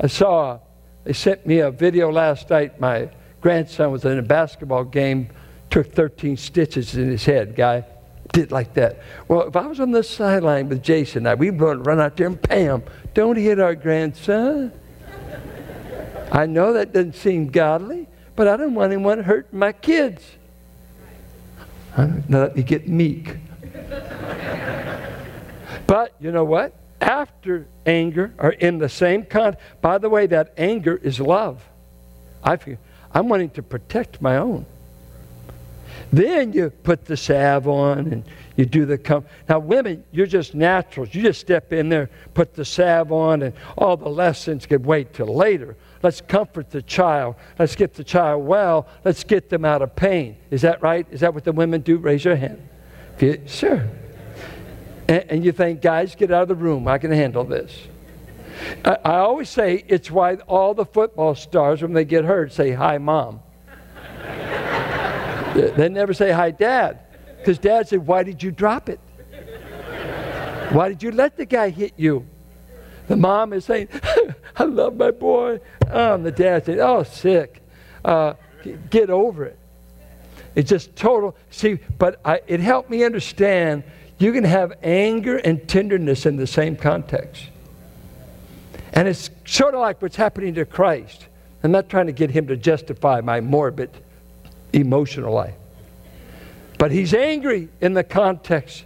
I 0.01 0.07
saw, 0.07 0.59
they 1.05 1.13
sent 1.13 1.47
me 1.47 1.59
a 1.59 1.71
video 1.71 2.11
last 2.11 2.49
night. 2.49 2.81
My 2.81 3.11
grandson 3.43 3.93
was 3.93 4.07
in 4.07 4.19
a 4.19 4.23
basketball 4.23 4.85
game, 4.85 5.29
took 5.69 5.93
13 5.93 6.39
stitches 6.39 6.97
in 6.97 7.11
his 7.11 7.27
head. 7.27 7.55
Guy 7.55 7.85
did 8.33 8.51
like 8.51 8.73
that. 8.75 9.03
Well, 9.27 9.49
if 9.49 9.57
I 9.57 9.67
was 9.67 9.81
on 9.81 9.91
the 9.91 10.03
sideline 10.03 10.71
with 10.71 10.83
Jason, 10.83 11.27
I, 11.27 11.35
we'd 11.35 11.61
run, 11.61 12.01
out 12.01 12.17
there 12.17 12.29
and 12.29 12.41
bam, 12.41 12.83
don't 13.13 13.37
hit 13.37 13.61
our 13.61 13.75
grandson. 13.75 14.73
I 16.33 16.47
know 16.47 16.73
that 16.75 16.93
doesn't 16.93 17.17
seem 17.17 17.49
godly, 17.49 18.07
but 18.35 18.49
I 18.49 18.57
don't 18.57 18.75
want 18.75 18.93
anyone 18.93 19.23
hurting 19.23 19.59
my 19.59 19.73
kids. 19.73 20.25
Now 21.97 22.43
let 22.43 22.57
me 22.57 22.63
get 22.63 22.89
meek. 22.89 23.37
But 25.89 26.15
you 26.21 26.31
know 26.31 26.45
what? 26.45 26.75
After 27.01 27.67
anger, 27.87 28.35
or 28.39 28.51
in 28.51 28.79
the 28.79 28.91
same 28.91 29.25
kind, 29.25 29.57
by 29.81 29.99
the 29.99 30.09
way, 30.09 30.27
that 30.27 30.53
anger 30.59 31.01
is 31.03 31.19
love. 31.19 31.65
I 32.45 32.57
feel 32.57 32.77
I'm 33.13 33.29
wanting 33.29 33.51
to 33.51 33.63
protect 33.63 34.21
my 34.21 34.37
own. 34.37 34.67
Then 36.13 36.53
you 36.53 36.71
put 36.71 37.07
the 37.07 37.17
salve 37.17 37.67
on 37.67 37.99
and 38.13 38.25
you 38.57 38.67
do 38.67 38.85
the 38.85 38.99
com- 38.99 39.25
now 39.49 39.59
women 39.59 40.05
you're 40.13 40.27
just 40.27 40.55
naturals. 40.55 41.15
You 41.15 41.23
just 41.23 41.41
step 41.41 41.73
in 41.73 41.89
there 41.89 42.11
put 42.35 42.55
the 42.55 42.65
salve 42.65 43.11
on 43.11 43.43
and 43.43 43.55
all 43.77 43.97
the 43.97 44.09
lessons 44.09 44.67
can 44.67 44.83
wait 44.83 45.15
till 45.15 45.35
later. 45.35 45.75
Let's 46.03 46.21
comfort 46.21 46.71
the 46.71 46.83
child. 46.83 47.37
Let's 47.59 47.77
get 47.77 47.95
the 47.95 48.05
child 48.05 48.45
well. 48.45 48.89
Let's 49.05 49.25
get 49.25 49.49
them 49.49 49.65
out 49.65 49.83
of 49.83 49.97
pain. 49.97 50.37
Is 50.51 50.63
that 50.63 50.83
right? 50.83 51.07
Is 51.11 51.21
that 51.21 51.33
what 51.33 51.45
the 51.45 51.53
women 51.53 51.81
do? 51.81 51.97
Raise 51.97 52.25
your 52.25 52.37
hand. 52.37 52.69
You, 53.19 53.43
sure 53.47 53.89
and, 55.09 55.25
and, 55.29 55.45
you 55.45 55.53
think 55.53 55.81
guys 55.81 56.15
get 56.15 56.31
out 56.31 56.43
of 56.43 56.49
the 56.49 56.55
room 56.55 56.87
i 56.87 56.99
can 56.99 57.11
handle 57.11 57.45
this 57.45 57.89
I, 58.85 58.99
I 59.05 59.17
always 59.19 59.49
say 59.49 59.85
it's 59.89 60.11
why 60.11 60.35
all 60.47 60.75
the 60.75 60.85
football 60.85 61.35
stars 61.35 61.83
when 61.83 61.93
they 61.93 62.05
get 62.05 62.25
hurt 62.25 62.53
say 62.53 62.73
hi 62.73 62.99
mom 62.99 63.41
they 65.55 65.89
never 65.89 66.13
say 66.13 66.31
hi 66.31 66.51
dad 66.51 67.01
because 67.39 67.59
dad 67.59 67.89
said, 67.89 68.07
Why 68.07 68.23
did 68.23 68.43
you 68.43 68.51
drop 68.51 68.89
it? 68.89 69.01
Why 70.71 70.89
did 70.89 71.03
you 71.03 71.11
let 71.13 71.37
the 71.37 71.47
guy 71.47 71.71
hit 71.71 71.95
you? 71.97 72.27
The 73.07 73.17
mom 73.17 73.55
is 73.55 73.65
saying, 73.65 73.89
I 74.57 74.65
love 74.65 74.97
my 74.97 75.13
boy. 75.13 75.61
And 75.87 76.27
the 76.27 76.33
dad 76.33 76.67
said, 76.67 76.79
Oh, 76.79 77.05
sick. 77.05 77.63
Uh, 78.05 78.35
get 78.91 79.09
over 79.09 79.47
it. 79.47 79.59
It's 80.55 80.69
just 80.69 80.95
total. 80.97 81.37
See, 81.51 81.79
but 81.99 82.21
I, 82.25 82.41
it 82.47 82.61
helped 82.61 82.91
me 82.91 83.05
understand 83.05 83.85
you 84.19 84.33
can 84.33 84.45
have 84.45 84.73
anger 84.83 85.37
and 85.37 85.69
tenderness 85.69 86.27
in 86.27 86.37
the 86.37 86.47
same 86.47 86.77
context. 86.77 87.45
And 88.93 89.07
it's 89.07 89.31
sort 89.45 89.75
of 89.75 89.81
like 89.81 90.03
what's 90.03 90.17
happening 90.17 90.55
to 90.55 90.65
Christ. 90.65 91.27
I'm 91.63 91.71
not 91.71 91.89
trying 91.89 92.07
to 92.07 92.13
get 92.13 92.31
him 92.31 92.47
to 92.49 92.57
justify 92.57 93.21
my 93.21 93.41
morbid 93.41 93.91
emotional 94.73 95.33
life. 95.33 95.55
But 96.79 96.93
he's 96.93 97.15
angry 97.15 97.69
in 97.81 97.95
the 97.95 98.05
context 98.05 98.85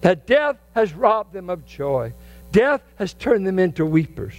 that 0.00 0.26
death 0.26 0.56
has 0.74 0.92
robbed 0.94 1.32
them 1.32 1.50
of 1.50 1.66
joy. 1.66 2.12
Death 2.50 2.82
has 2.96 3.14
turned 3.14 3.46
them 3.46 3.58
into 3.58 3.86
weepers. 3.86 4.34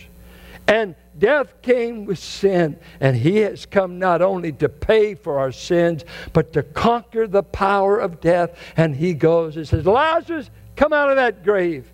And 0.67 0.95
death 1.17 1.61
came 1.61 2.05
with 2.05 2.19
sin, 2.19 2.77
and 2.99 3.15
he 3.15 3.37
has 3.37 3.65
come 3.65 3.99
not 3.99 4.21
only 4.21 4.51
to 4.53 4.69
pay 4.69 5.15
for 5.15 5.39
our 5.39 5.51
sins, 5.51 6.03
but 6.33 6.53
to 6.53 6.63
conquer 6.63 7.27
the 7.27 7.43
power 7.43 7.97
of 7.97 8.21
death. 8.21 8.57
And 8.77 8.95
he 8.95 9.13
goes 9.13 9.57
and 9.57 9.67
says, 9.67 9.85
Lazarus, 9.85 10.49
come 10.75 10.93
out 10.93 11.09
of 11.09 11.15
that 11.17 11.43
grave. 11.43 11.89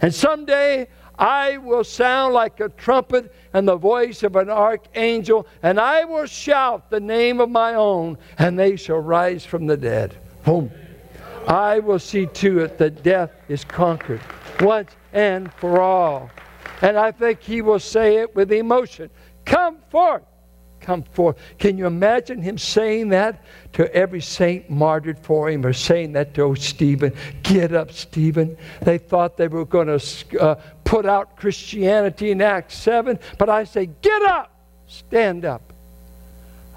And 0.00 0.14
someday 0.14 0.88
I 1.18 1.56
will 1.56 1.84
sound 1.84 2.34
like 2.34 2.60
a 2.60 2.68
trumpet 2.68 3.34
and 3.52 3.66
the 3.66 3.76
voice 3.76 4.22
of 4.22 4.36
an 4.36 4.48
archangel, 4.48 5.46
and 5.62 5.80
I 5.80 6.04
will 6.04 6.26
shout 6.26 6.90
the 6.90 7.00
name 7.00 7.40
of 7.40 7.50
my 7.50 7.74
own, 7.74 8.18
and 8.38 8.58
they 8.58 8.76
shall 8.76 9.00
rise 9.00 9.44
from 9.44 9.66
the 9.66 9.76
dead. 9.76 10.14
Boom. 10.44 10.70
I 11.48 11.78
will 11.78 11.98
see 11.98 12.26
to 12.26 12.60
it 12.60 12.78
that 12.78 13.02
death 13.02 13.30
is 13.48 13.64
conquered 13.64 14.20
once 14.60 14.90
and 15.12 15.52
for 15.54 15.80
all. 15.80 16.30
And 16.82 16.96
I 16.96 17.10
think 17.10 17.42
he 17.42 17.62
will 17.62 17.80
say 17.80 18.18
it 18.18 18.34
with 18.34 18.52
emotion 18.52 19.10
Come 19.44 19.78
forth 19.90 20.22
come 20.80 21.02
forth. 21.02 21.36
Can 21.58 21.76
you 21.76 21.86
imagine 21.86 22.40
him 22.40 22.56
saying 22.56 23.10
that 23.10 23.44
to 23.74 23.92
every 23.94 24.20
saint 24.20 24.70
martyred 24.70 25.18
for 25.18 25.50
him 25.50 25.66
or 25.66 25.72
saying 25.72 26.12
that 26.12 26.34
to 26.34 26.54
Stephen? 26.56 27.12
Get 27.42 27.74
up, 27.74 27.92
Stephen. 27.92 28.56
They 28.82 28.98
thought 28.98 29.36
they 29.36 29.48
were 29.48 29.64
going 29.64 29.98
to 29.98 30.40
uh, 30.40 30.54
put 30.84 31.04
out 31.04 31.36
Christianity 31.36 32.30
in 32.30 32.40
Acts 32.40 32.76
7, 32.78 33.18
but 33.36 33.48
I 33.50 33.64
say, 33.64 33.90
get 34.00 34.22
up, 34.22 34.50
stand 34.86 35.44
up. 35.44 35.74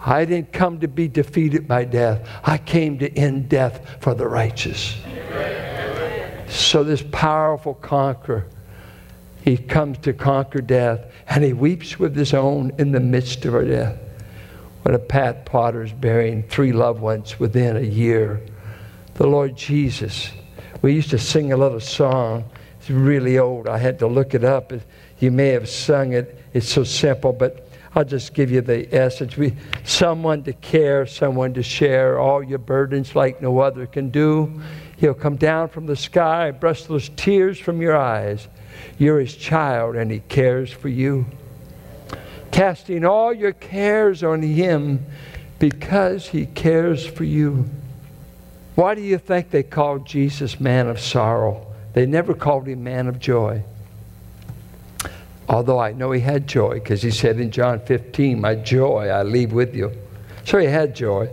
I 0.04 0.26
didn't 0.26 0.52
come 0.52 0.80
to 0.80 0.88
be 0.88 1.08
defeated 1.08 1.68
by 1.68 1.86
death. 1.86 2.28
I 2.44 2.58
came 2.58 2.98
to 3.00 3.18
end 3.18 3.50
death 3.50 3.98
for 4.02 4.16
the 4.16 4.28
righteous. 4.28 4.98
So, 6.50 6.84
this 6.84 7.04
powerful 7.12 7.76
conqueror, 7.76 8.48
he 9.42 9.58
comes 9.58 9.98
to 10.00 10.14
conquer 10.14 10.62
death 10.62 11.06
and 11.28 11.44
he 11.44 11.54
weeps 11.54 11.98
with 11.98 12.16
his 12.16 12.34
own 12.34 12.72
in 12.78 12.92
the 12.92 13.00
midst 13.00 13.46
of 13.46 13.54
her 13.54 13.66
death. 13.66 13.98
When 14.84 14.96
a 14.96 15.00
Pat 15.00 15.46
Potter's 15.46 15.94
burying 15.94 16.44
three 16.44 16.72
loved 16.72 17.02
ones 17.02 17.40
within 17.40 17.78
a 17.78 17.82
year, 17.82 18.42
the 19.16 19.28
Lord 19.28 19.56
Jesus, 19.56 20.32
we 20.82 20.94
used 20.94 21.12
to 21.12 21.20
sing 21.20 21.52
a 21.52 21.58
little 21.58 21.80
song. 21.80 22.46
It's 22.80 22.90
really 22.90 23.38
old. 23.38 23.68
I 23.68 23.78
had 23.78 24.00
to 24.00 24.08
look 24.08 24.34
it 24.34 24.44
up. 24.44 24.74
You 25.20 25.32
may 25.32 25.50
have 25.50 25.70
sung 25.70 26.14
it. 26.14 26.40
It's 26.54 26.68
so 26.68 26.84
simple, 26.84 27.32
but 27.32 27.68
I'll 27.94 28.06
just 28.06 28.34
give 28.34 28.52
you 28.52 28.62
the 28.62 28.94
essence. 28.96 29.38
We, 29.38 29.54
someone 29.84 30.44
to 30.44 30.54
care, 30.54 31.06
someone 31.06 31.54
to 31.56 31.64
share 31.64 32.20
all 32.20 32.42
your 32.42 32.60
burdens 32.60 33.16
like 33.16 33.42
no 33.42 33.60
other 33.60 33.86
can 33.86 34.10
do. 34.10 34.62
He'll 34.98 35.14
come 35.14 35.36
down 35.36 35.70
from 35.70 35.88
the 35.88 35.96
sky, 35.96 36.52
brush 36.52 36.84
those 36.84 37.10
tears 37.10 37.60
from 37.60 37.82
your 37.82 37.98
eyes. 37.98 38.48
You're 38.98 39.20
his 39.20 39.36
child, 39.36 39.96
and 39.96 40.12
he 40.12 40.20
cares 40.20 40.72
for 40.72 40.90
you. 40.90 41.26
Casting 42.52 43.06
all 43.06 43.34
your 43.34 43.54
cares 43.54 44.24
on 44.24 44.42
him 44.42 45.06
because 45.60 46.28
he 46.28 46.46
cares 46.46 47.06
for 47.06 47.24
you. 47.24 47.70
Why 48.76 48.96
do 48.96 49.02
you 49.02 49.18
think 49.18 49.50
they 49.50 49.64
called 49.64 50.06
Jesus 50.06 50.60
man 50.60 50.88
of 50.88 51.00
sorrow? 51.00 51.68
They 51.94 52.06
never 52.06 52.34
called 52.34 52.68
him 52.68 52.84
man 52.84 53.08
of 53.08 53.20
joy. 53.20 53.64
Although 55.48 55.80
I 55.80 55.92
know 55.92 56.12
he 56.12 56.22
had 56.22 56.48
joy 56.48 56.76
because 56.76 57.02
he 57.02 57.12
said 57.12 57.40
in 57.40 57.52
John 57.52 57.80
15, 57.80 58.40
My 58.40 58.56
joy 58.56 59.10
I 59.10 59.24
leave 59.24 59.52
with 59.52 59.76
you. 59.76 59.92
So 60.46 60.58
he 60.58 60.68
had 60.68 60.96
joy, 60.96 61.30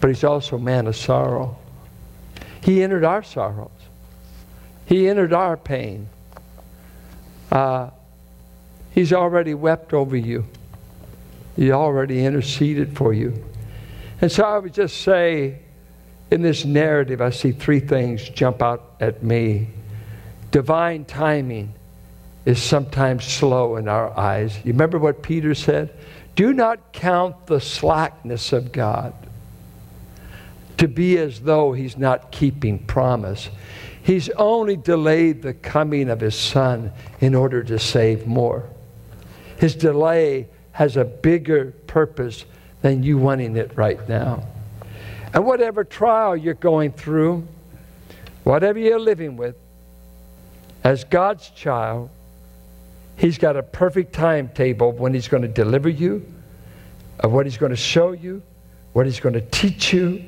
but 0.00 0.08
he's 0.08 0.24
also 0.24 0.58
man 0.58 0.86
of 0.86 0.96
sorrow. 0.96 1.56
He 2.62 2.82
entered 2.82 3.04
our 3.04 3.22
sorrows, 3.22 3.70
he 4.86 5.08
entered 5.08 5.32
our 5.32 5.56
pain. 5.56 6.08
Uh, 7.50 7.90
he's 8.90 9.12
already 9.12 9.54
wept 9.54 9.92
over 9.92 10.16
you, 10.16 10.44
he 11.56 11.72
already 11.72 12.24
interceded 12.24 12.96
for 12.96 13.12
you. 13.12 13.44
And 14.20 14.30
so 14.30 14.44
I 14.44 14.58
would 14.58 14.74
just 14.74 15.02
say, 15.02 15.60
in 16.30 16.42
this 16.42 16.64
narrative, 16.64 17.20
I 17.20 17.30
see 17.30 17.52
three 17.52 17.80
things 17.80 18.28
jump 18.28 18.62
out 18.62 18.96
at 19.00 19.22
me. 19.22 19.68
Divine 20.50 21.04
timing 21.04 21.72
is 22.44 22.62
sometimes 22.62 23.24
slow 23.24 23.76
in 23.76 23.88
our 23.88 24.16
eyes. 24.18 24.56
You 24.64 24.72
remember 24.72 24.98
what 24.98 25.22
Peter 25.22 25.54
said? 25.54 25.96
Do 26.34 26.52
not 26.52 26.92
count 26.92 27.46
the 27.46 27.60
slackness 27.60 28.52
of 28.52 28.72
God 28.72 29.12
to 30.78 30.88
be 30.88 31.18
as 31.18 31.40
though 31.40 31.72
he's 31.72 31.98
not 31.98 32.30
keeping 32.30 32.78
promise. 32.78 33.48
He's 34.08 34.30
only 34.30 34.76
delayed 34.76 35.42
the 35.42 35.52
coming 35.52 36.08
of 36.08 36.20
his 36.20 36.34
son 36.34 36.92
in 37.20 37.34
order 37.34 37.62
to 37.64 37.78
save 37.78 38.26
more. 38.26 38.66
His 39.58 39.74
delay 39.74 40.48
has 40.72 40.96
a 40.96 41.04
bigger 41.04 41.72
purpose 41.86 42.46
than 42.80 43.02
you 43.02 43.18
wanting 43.18 43.54
it 43.58 43.76
right 43.76 44.08
now. 44.08 44.46
And 45.34 45.44
whatever 45.44 45.84
trial 45.84 46.38
you're 46.38 46.54
going 46.54 46.92
through, 46.92 47.46
whatever 48.44 48.78
you're 48.78 48.98
living 48.98 49.36
with, 49.36 49.56
as 50.82 51.04
God's 51.04 51.50
child, 51.50 52.08
He's 53.18 53.36
got 53.36 53.58
a 53.58 53.62
perfect 53.62 54.14
timetable 54.14 54.90
when 54.90 55.12
He's 55.12 55.28
going 55.28 55.42
to 55.42 55.48
deliver 55.48 55.90
you, 55.90 56.24
of 57.20 57.30
what 57.30 57.44
He's 57.44 57.58
going 57.58 57.72
to 57.72 57.76
show 57.76 58.12
you, 58.12 58.40
what 58.94 59.04
He's 59.04 59.20
going 59.20 59.34
to 59.34 59.42
teach 59.42 59.92
you. 59.92 60.24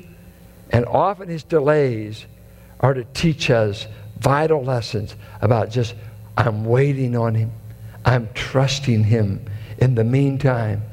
And 0.69 0.85
often 0.85 1.29
His 1.29 1.43
delays 1.43 2.27
are 2.81 2.93
to 2.93 3.03
teach 3.13 3.49
us 3.49 3.87
vital 4.19 4.63
lessons 4.63 5.15
about 5.41 5.69
just, 5.69 5.95
I'm 6.35 6.65
waiting 6.65 7.15
on 7.15 7.35
Him, 7.35 7.51
I'm 8.03 8.29
trusting 8.33 9.03
Him. 9.03 9.45
In 9.77 9.95
the 9.95 10.03
meantime, 10.03 10.83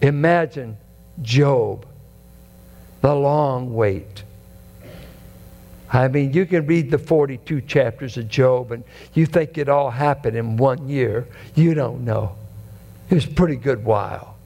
imagine 0.00 0.76
Job, 1.22 1.86
the 3.00 3.14
long 3.14 3.74
wait. 3.74 4.22
I 5.92 6.08
mean, 6.08 6.32
you 6.32 6.46
can 6.46 6.66
read 6.66 6.90
the 6.90 6.98
42 6.98 7.60
chapters 7.62 8.16
of 8.16 8.28
Job 8.28 8.72
and 8.72 8.82
you 9.14 9.26
think 9.26 9.56
it 9.56 9.68
all 9.68 9.90
happened 9.90 10.36
in 10.36 10.56
one 10.56 10.88
year. 10.88 11.26
You 11.54 11.74
don't 11.74 12.04
know. 12.04 12.36
It 13.08 13.14
was 13.14 13.24
a 13.24 13.28
pretty 13.28 13.56
good 13.56 13.84
while. 13.84 14.36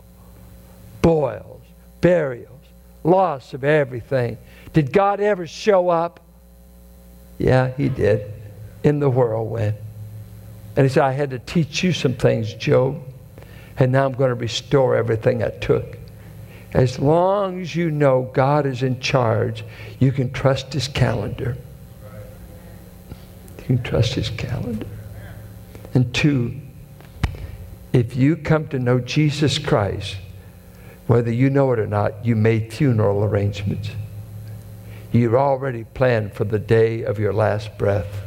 Boils, 1.00 1.62
burials, 2.02 2.60
loss 3.04 3.54
of 3.54 3.64
everything. 3.64 4.36
Did 4.74 4.92
God 4.92 5.20
ever 5.20 5.46
show 5.46 5.88
up? 5.88 6.20
Yeah, 7.40 7.72
he 7.74 7.88
did 7.88 8.30
in 8.84 9.00
the 9.00 9.08
whirlwind. 9.08 9.74
And 10.76 10.84
he 10.84 10.92
said, 10.92 11.04
I 11.04 11.12
had 11.12 11.30
to 11.30 11.38
teach 11.38 11.82
you 11.82 11.94
some 11.94 12.12
things, 12.12 12.52
Job, 12.52 13.00
and 13.78 13.90
now 13.90 14.04
I'm 14.04 14.12
going 14.12 14.28
to 14.28 14.34
restore 14.34 14.94
everything 14.94 15.42
I 15.42 15.48
took. 15.48 15.96
As 16.74 16.98
long 16.98 17.62
as 17.62 17.74
you 17.74 17.90
know 17.90 18.30
God 18.34 18.66
is 18.66 18.82
in 18.82 19.00
charge, 19.00 19.64
you 19.98 20.12
can 20.12 20.30
trust 20.30 20.74
His 20.74 20.86
calendar. 20.86 21.56
You 23.58 23.64
can 23.64 23.82
trust 23.82 24.14
His 24.14 24.28
calendar. 24.28 24.86
And 25.94 26.12
two, 26.12 26.60
if 27.94 28.16
you 28.16 28.36
come 28.36 28.68
to 28.68 28.78
know 28.78 29.00
Jesus 29.00 29.56
Christ, 29.56 30.18
whether 31.06 31.32
you 31.32 31.48
know 31.48 31.72
it 31.72 31.78
or 31.78 31.86
not, 31.86 32.22
you 32.22 32.36
made 32.36 32.70
funeral 32.70 33.24
arrangements. 33.24 33.88
You're 35.12 35.38
already 35.38 35.84
planned 35.84 36.34
for 36.34 36.44
the 36.44 36.58
day 36.58 37.02
of 37.02 37.18
your 37.18 37.32
last 37.32 37.76
breath. 37.78 38.22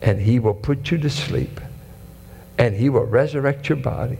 And 0.00 0.20
He 0.20 0.38
will 0.38 0.54
put 0.54 0.90
you 0.90 0.98
to 0.98 1.10
sleep. 1.10 1.60
And 2.56 2.74
He 2.74 2.88
will 2.88 3.04
resurrect 3.04 3.68
your 3.68 3.76
body. 3.76 4.18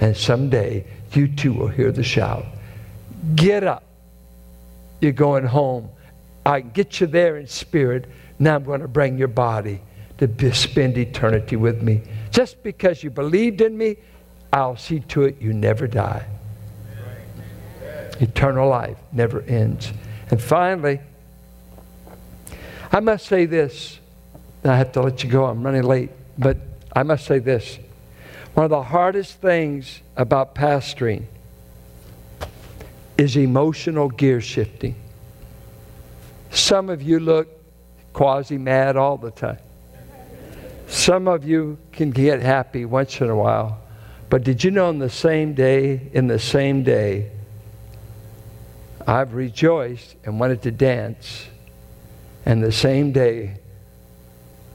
And 0.00 0.16
someday 0.16 0.86
you 1.12 1.28
too 1.28 1.52
will 1.52 1.68
hear 1.68 1.90
the 1.90 2.04
shout 2.04 2.44
Get 3.34 3.64
up. 3.64 3.82
You're 5.00 5.12
going 5.12 5.44
home. 5.44 5.88
I 6.44 6.60
get 6.60 7.00
you 7.00 7.06
there 7.06 7.36
in 7.38 7.46
spirit. 7.46 8.06
Now 8.38 8.56
I'm 8.56 8.64
going 8.64 8.80
to 8.80 8.88
bring 8.88 9.18
your 9.18 9.28
body 9.28 9.80
to 10.18 10.54
spend 10.54 10.96
eternity 10.96 11.56
with 11.56 11.82
me. 11.82 12.02
Just 12.30 12.62
because 12.62 13.02
you 13.02 13.10
believed 13.10 13.60
in 13.60 13.76
me, 13.76 13.96
I'll 14.52 14.76
see 14.76 15.00
to 15.00 15.22
it 15.22 15.40
you 15.40 15.52
never 15.52 15.86
die. 15.86 16.26
Eternal 18.20 18.68
life 18.68 18.96
never 19.12 19.42
ends. 19.42 19.92
And 20.30 20.40
finally, 20.40 21.00
I 22.92 23.00
must 23.00 23.26
say 23.26 23.46
this. 23.46 23.98
I 24.64 24.76
have 24.76 24.92
to 24.92 25.02
let 25.02 25.22
you 25.22 25.30
go. 25.30 25.46
I'm 25.46 25.62
running 25.62 25.82
late. 25.82 26.10
But 26.38 26.58
I 26.94 27.02
must 27.02 27.26
say 27.26 27.38
this. 27.38 27.78
One 28.54 28.64
of 28.64 28.70
the 28.70 28.82
hardest 28.82 29.40
things 29.40 30.00
about 30.16 30.54
pastoring 30.54 31.24
is 33.18 33.36
emotional 33.36 34.08
gear 34.08 34.40
shifting. 34.40 34.94
Some 36.50 36.88
of 36.88 37.02
you 37.02 37.20
look 37.20 37.48
quasi 38.12 38.56
mad 38.56 38.96
all 38.96 39.18
the 39.18 39.30
time. 39.30 39.58
Some 40.88 41.28
of 41.28 41.44
you 41.44 41.78
can 41.92 42.10
get 42.10 42.40
happy 42.40 42.84
once 42.84 43.20
in 43.20 43.28
a 43.28 43.36
while. 43.36 43.78
But 44.30 44.42
did 44.42 44.64
you 44.64 44.70
know 44.70 44.90
in 44.90 44.98
the 44.98 45.10
same 45.10 45.54
day, 45.54 46.08
in 46.12 46.26
the 46.26 46.38
same 46.38 46.82
day, 46.82 47.30
I've 49.06 49.34
rejoiced 49.34 50.16
and 50.24 50.40
wanted 50.40 50.62
to 50.62 50.70
dance, 50.70 51.46
and 52.46 52.62
the 52.62 52.72
same 52.72 53.10
day 53.12 53.58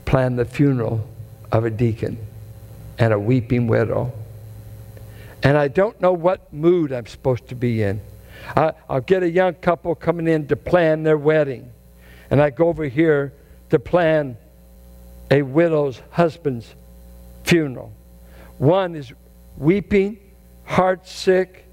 planned 0.04 0.38
the 0.38 0.46
funeral 0.46 1.08
of 1.52 1.64
a 1.64 1.70
deacon 1.70 2.18
and 3.00 3.14
a 3.14 3.20
weeping 3.20 3.66
widow. 3.66 4.12
And 5.42 5.58
I 5.58 5.70
don't 5.70 6.00
know 6.02 6.14
what 6.14 6.54
mood 6.54 6.92
I'm 6.92 7.08
supposed 7.08 7.48
to 7.48 7.56
be 7.56 7.82
in. 7.82 8.02
I, 8.56 8.74
will 8.90 9.00
get 9.00 9.24
a 9.24 9.30
young 9.30 9.54
couple 9.56 9.96
coming 9.96 10.28
in 10.28 10.48
to 10.48 10.56
plan 10.56 11.04
their 11.04 11.18
wedding, 11.18 11.72
and 12.30 12.42
I 12.42 12.50
go 12.50 12.68
over 12.68 12.84
here 12.84 13.34
to 13.70 13.80
plan 13.80 14.38
a 15.32 15.42
widow's 15.42 16.02
husband's 16.12 16.76
funeral. 17.44 17.94
One 18.58 18.96
is 18.96 19.14
weeping, 19.58 20.20
heart 20.66 21.08
sick. 21.08 21.66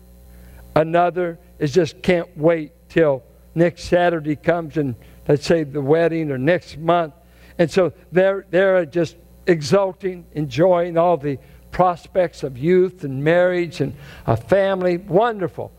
Another 0.77 1.39
is 1.59 1.73
just 1.73 2.03
can't 2.03 2.37
wait 2.39 2.73
till 2.89 3.25
next 3.55 3.85
Saturday 3.85 4.37
comes 4.37 4.77
and 4.77 4.95
let's 5.29 5.47
say 5.47 5.63
the 5.63 5.81
wedding 5.81 6.31
or 6.31 6.39
next 6.39 6.79
month. 6.79 7.15
And 7.59 7.71
so 7.71 7.93
they're, 8.11 8.47
they're 8.51 8.87
just 8.87 9.17
exulting, 9.47 10.25
enjoying 10.35 10.97
all 10.97 11.17
the 11.17 11.39
prospects 11.71 12.43
of 12.43 12.57
youth 12.57 13.05
and 13.05 13.23
marriage 13.23 13.81
and 13.81 13.95
a 14.27 14.37
family. 14.37 14.97
Wonderful. 14.97 15.71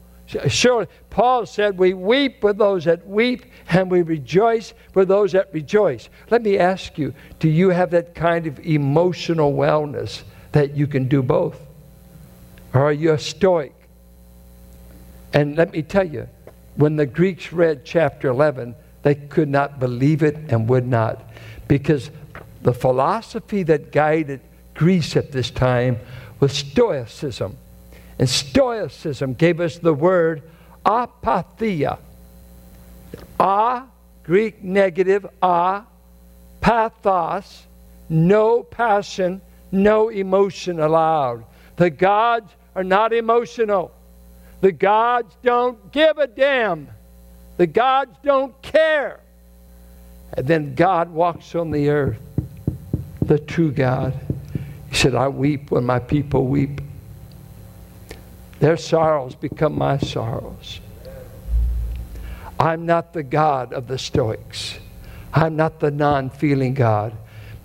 Surely, 0.48 0.86
Paul 1.10 1.48
said, 1.48 1.78
We 1.78 1.96
weep 1.96 2.44
with 2.44 2.60
those 2.60 2.86
that 2.86 3.08
weep, 3.08 3.46
and 3.70 3.90
we 3.90 4.04
rejoice 4.04 4.74
with 4.94 5.08
those 5.08 5.32
that 5.32 5.52
rejoice. 5.54 6.08
Let 6.30 6.44
me 6.44 6.60
ask 6.60 7.00
you 7.00 7.16
do 7.40 7.50
you 7.50 7.70
have 7.70 7.92
that 7.92 8.14
kind 8.14 8.46
of 8.46 8.60
emotional 8.60 9.54
wellness 9.54 10.22
that 10.52 10.76
you 10.76 10.86
can 10.86 11.08
do 11.08 11.24
both? 11.24 11.60
Or 12.74 12.84
are 12.84 12.94
you 12.94 13.14
a 13.14 13.20
stoic? 13.20 13.74
And 15.34 15.56
let 15.56 15.72
me 15.72 15.82
tell 15.82 16.08
you, 16.08 16.28
when 16.76 16.96
the 16.96 17.06
Greeks 17.08 17.52
read 17.52 17.84
chapter 17.84 18.30
11, 18.30 18.76
they 19.04 19.16
could 19.16 19.50
not 19.50 19.80
believe 19.80 20.24
it 20.24 20.36
and 20.50 20.68
would 20.70 20.88
not. 20.88 21.22
Because 21.68 22.12
the 22.62 22.74
philosophy 22.74 23.64
that 23.64 23.92
guided 23.92 24.42
Greece 24.74 25.16
at 25.16 25.32
this 25.32 25.50
time 25.50 26.00
was 26.40 26.54
Stoicism. 26.54 27.58
And 28.18 28.30
Stoicism 28.30 29.34
gave 29.34 29.60
us 29.60 29.78
the 29.78 29.94
word 29.94 30.44
apatheia. 30.86 32.00
A, 33.40 33.84
Greek 34.24 34.64
negative, 34.64 35.26
a, 35.42 35.84
pathos, 36.62 37.64
no 38.10 38.64
passion, 38.64 39.42
no 39.72 40.10
emotion 40.10 40.80
allowed. 40.80 41.46
The 41.78 41.90
gods 41.90 42.52
are 42.76 42.84
not 42.84 43.14
emotional. 43.14 43.92
The 44.62 44.72
gods 44.72 45.36
don't 45.44 45.92
give 45.92 46.18
a 46.18 46.28
damn. 46.28 46.90
The 47.60 47.68
gods 47.68 48.16
don't 48.24 48.60
care. 48.62 49.20
And 50.32 50.48
then 50.48 50.76
God 50.76 51.10
walks 51.10 51.56
on 51.56 51.72
the 51.72 51.90
earth, 51.90 52.22
the 53.22 53.38
true 53.38 53.74
God. 53.74 54.14
He 54.90 54.96
said, 54.96 55.14
I 55.14 55.28
weep 55.28 55.70
when 55.70 55.84
my 55.84 56.00
people 56.00 56.48
weep. 56.48 56.80
Their 58.62 58.78
sorrows 58.78 59.36
become 59.36 59.78
my 59.78 59.98
sorrows. 59.98 60.80
I'm 62.58 62.86
not 62.86 63.12
the 63.12 63.24
God 63.24 63.74
of 63.74 63.90
the 63.90 63.98
Stoics. 63.98 64.80
I'm 65.34 65.58
not 65.58 65.82
the 65.82 65.92
non 65.92 66.30
feeling 66.30 66.74
God. 66.74 67.12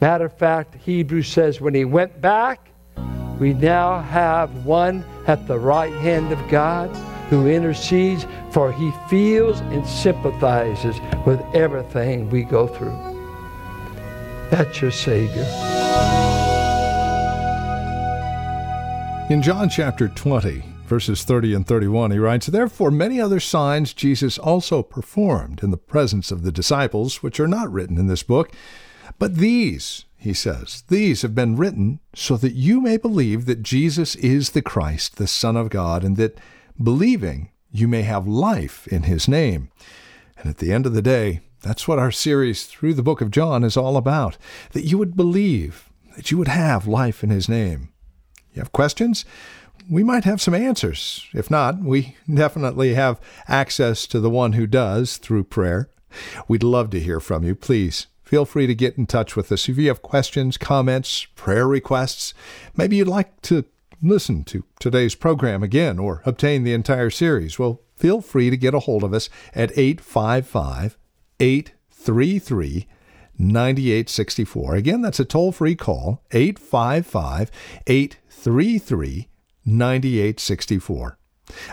Matter 0.00 0.24
of 0.24 0.36
fact, 0.36 0.74
Hebrews 0.74 1.28
says 1.28 1.60
when 1.60 1.72
he 1.72 1.84
went 1.84 2.20
back, 2.20 2.68
we 3.38 3.52
now 3.52 4.00
have 4.00 4.66
one 4.66 5.04
at 5.28 5.46
the 5.46 5.58
right 5.60 5.92
hand 5.92 6.32
of 6.32 6.48
God 6.48 6.90
who 7.30 7.48
intercedes, 7.48 8.26
for 8.54 8.70
he 8.70 8.92
feels 9.08 9.58
and 9.58 9.84
sympathizes 9.84 11.00
with 11.26 11.40
everything 11.54 12.30
we 12.30 12.44
go 12.44 12.68
through. 12.68 12.96
That's 14.48 14.80
your 14.80 14.92
Savior. 14.92 15.42
In 19.28 19.42
John 19.42 19.68
chapter 19.68 20.06
20, 20.06 20.62
verses 20.86 21.24
30 21.24 21.54
and 21.54 21.66
31, 21.66 22.12
he 22.12 22.18
writes, 22.18 22.46
Therefore 22.46 22.92
many 22.92 23.20
other 23.20 23.40
signs 23.40 23.92
Jesus 23.92 24.38
also 24.38 24.84
performed 24.84 25.64
in 25.64 25.72
the 25.72 25.76
presence 25.76 26.30
of 26.30 26.44
the 26.44 26.52
disciples, 26.52 27.24
which 27.24 27.40
are 27.40 27.48
not 27.48 27.72
written 27.72 27.98
in 27.98 28.06
this 28.06 28.22
book. 28.22 28.52
But 29.18 29.34
these, 29.34 30.04
he 30.16 30.32
says, 30.32 30.84
these 30.86 31.22
have 31.22 31.34
been 31.34 31.56
written 31.56 31.98
so 32.14 32.36
that 32.36 32.52
you 32.52 32.80
may 32.80 32.98
believe 32.98 33.46
that 33.46 33.64
Jesus 33.64 34.14
is 34.14 34.50
the 34.50 34.62
Christ, 34.62 35.16
the 35.16 35.26
Son 35.26 35.56
of 35.56 35.70
God, 35.70 36.04
and 36.04 36.16
that 36.18 36.38
believing 36.80 37.50
you 37.74 37.86
may 37.88 38.02
have 38.02 38.26
life 38.26 38.86
in 38.86 39.02
his 39.02 39.28
name. 39.28 39.70
And 40.38 40.48
at 40.48 40.58
the 40.58 40.72
end 40.72 40.86
of 40.86 40.94
the 40.94 41.02
day, 41.02 41.40
that's 41.60 41.86
what 41.86 41.98
our 41.98 42.10
series 42.10 42.64
through 42.64 42.94
the 42.94 43.02
book 43.02 43.20
of 43.20 43.30
John 43.30 43.64
is 43.64 43.76
all 43.76 43.96
about 43.96 44.38
that 44.72 44.84
you 44.84 44.96
would 44.96 45.16
believe, 45.16 45.90
that 46.16 46.30
you 46.30 46.38
would 46.38 46.48
have 46.48 46.86
life 46.86 47.22
in 47.22 47.30
his 47.30 47.48
name. 47.48 47.90
You 48.52 48.60
have 48.60 48.72
questions? 48.72 49.24
we 49.88 50.02
might 50.02 50.24
have 50.24 50.40
some 50.40 50.54
answers. 50.54 51.26
If 51.32 51.50
not, 51.50 51.78
we 51.78 52.16
definitely 52.32 52.94
have 52.94 53.20
access 53.48 54.06
to 54.08 54.20
the 54.20 54.30
one 54.30 54.52
who 54.52 54.66
does 54.66 55.16
through 55.16 55.44
prayer. 55.44 55.90
We'd 56.48 56.62
love 56.62 56.90
to 56.90 57.00
hear 57.00 57.20
from 57.20 57.44
you. 57.44 57.54
Please 57.54 58.06
feel 58.22 58.44
free 58.44 58.66
to 58.66 58.74
get 58.74 58.96
in 58.96 59.06
touch 59.06 59.36
with 59.36 59.50
us. 59.52 59.68
If 59.68 59.76
you 59.78 59.88
have 59.88 60.02
questions, 60.02 60.56
comments, 60.56 61.26
prayer 61.34 61.66
requests, 61.66 62.34
maybe 62.76 62.96
you'd 62.96 63.08
like 63.08 63.42
to 63.42 63.64
listen 64.04 64.44
to 64.44 64.64
today's 64.78 65.14
program 65.14 65.62
again 65.62 65.98
or 65.98 66.22
obtain 66.24 66.62
the 66.62 66.74
entire 66.74 67.10
series, 67.10 67.58
well, 67.58 67.80
feel 67.96 68.20
free 68.20 68.50
to 68.50 68.56
get 68.56 68.74
a 68.74 68.80
hold 68.80 69.02
of 69.02 69.14
us 69.14 69.28
at 69.54 69.76
855 69.76 70.98
833 71.40 72.86
9864. 73.36 74.74
Again, 74.76 75.02
that's 75.02 75.20
a 75.20 75.24
toll 75.24 75.52
free 75.52 75.74
call, 75.74 76.22
855 76.32 77.50
833 77.86 79.28
9864. 79.64 81.18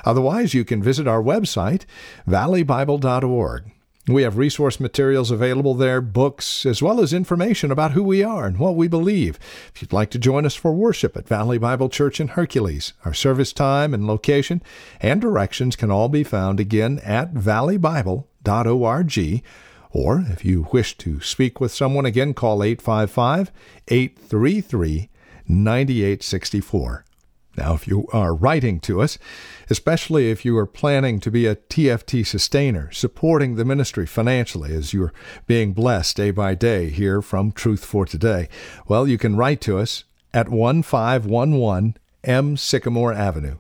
Otherwise, 0.05 0.53
you 0.53 0.65
can 0.65 0.81
visit 0.81 1.07
our 1.07 1.21
website, 1.21 1.85
valleybible.org. 2.27 3.71
We 4.07 4.23
have 4.23 4.37
resource 4.37 4.79
materials 4.79 5.29
available 5.29 5.75
there, 5.75 6.01
books, 6.01 6.65
as 6.65 6.81
well 6.81 7.01
as 7.01 7.13
information 7.13 7.71
about 7.71 7.91
who 7.91 8.01
we 8.01 8.23
are 8.23 8.47
and 8.47 8.57
what 8.57 8.75
we 8.75 8.87
believe. 8.87 9.37
If 9.75 9.81
you'd 9.81 9.93
like 9.93 10.09
to 10.11 10.17
join 10.17 10.43
us 10.43 10.55
for 10.55 10.73
worship 10.73 11.15
at 11.15 11.27
Valley 11.27 11.59
Bible 11.59 11.87
Church 11.87 12.19
in 12.19 12.29
Hercules, 12.29 12.93
our 13.05 13.13
service 13.13 13.53
time 13.53 13.93
and 13.93 14.07
location 14.07 14.63
and 15.01 15.21
directions 15.21 15.75
can 15.75 15.91
all 15.91 16.09
be 16.09 16.23
found 16.23 16.59
again 16.59 16.99
at 17.03 17.35
valleybible.org. 17.35 19.43
Or 19.91 20.25
if 20.29 20.45
you 20.45 20.67
wish 20.73 20.97
to 20.97 21.21
speak 21.21 21.61
with 21.61 21.71
someone 21.71 22.07
again, 22.07 22.33
call 22.33 22.63
855 22.63 23.51
833 23.87 25.09
9864. 25.47 27.05
Now, 27.57 27.73
if 27.73 27.87
you 27.87 28.07
are 28.13 28.33
writing 28.33 28.79
to 28.81 29.01
us, 29.01 29.17
especially 29.69 30.31
if 30.31 30.45
you 30.45 30.57
are 30.57 30.65
planning 30.65 31.19
to 31.19 31.29
be 31.29 31.45
a 31.45 31.57
TFT 31.57 32.25
sustainer, 32.25 32.89
supporting 32.91 33.55
the 33.55 33.65
ministry 33.65 34.05
financially 34.05 34.73
as 34.73 34.93
you're 34.93 35.11
being 35.47 35.73
blessed 35.73 36.15
day 36.15 36.31
by 36.31 36.55
day 36.55 36.87
here 36.89 37.21
from 37.21 37.51
Truth 37.51 37.83
for 37.83 38.05
Today, 38.05 38.47
well, 38.87 39.05
you 39.05 39.17
can 39.17 39.35
write 39.35 39.59
to 39.61 39.77
us 39.77 40.05
at 40.33 40.47
1511 40.47 41.97
M. 42.23 42.55
Sycamore 42.55 43.11
Avenue, 43.11 43.57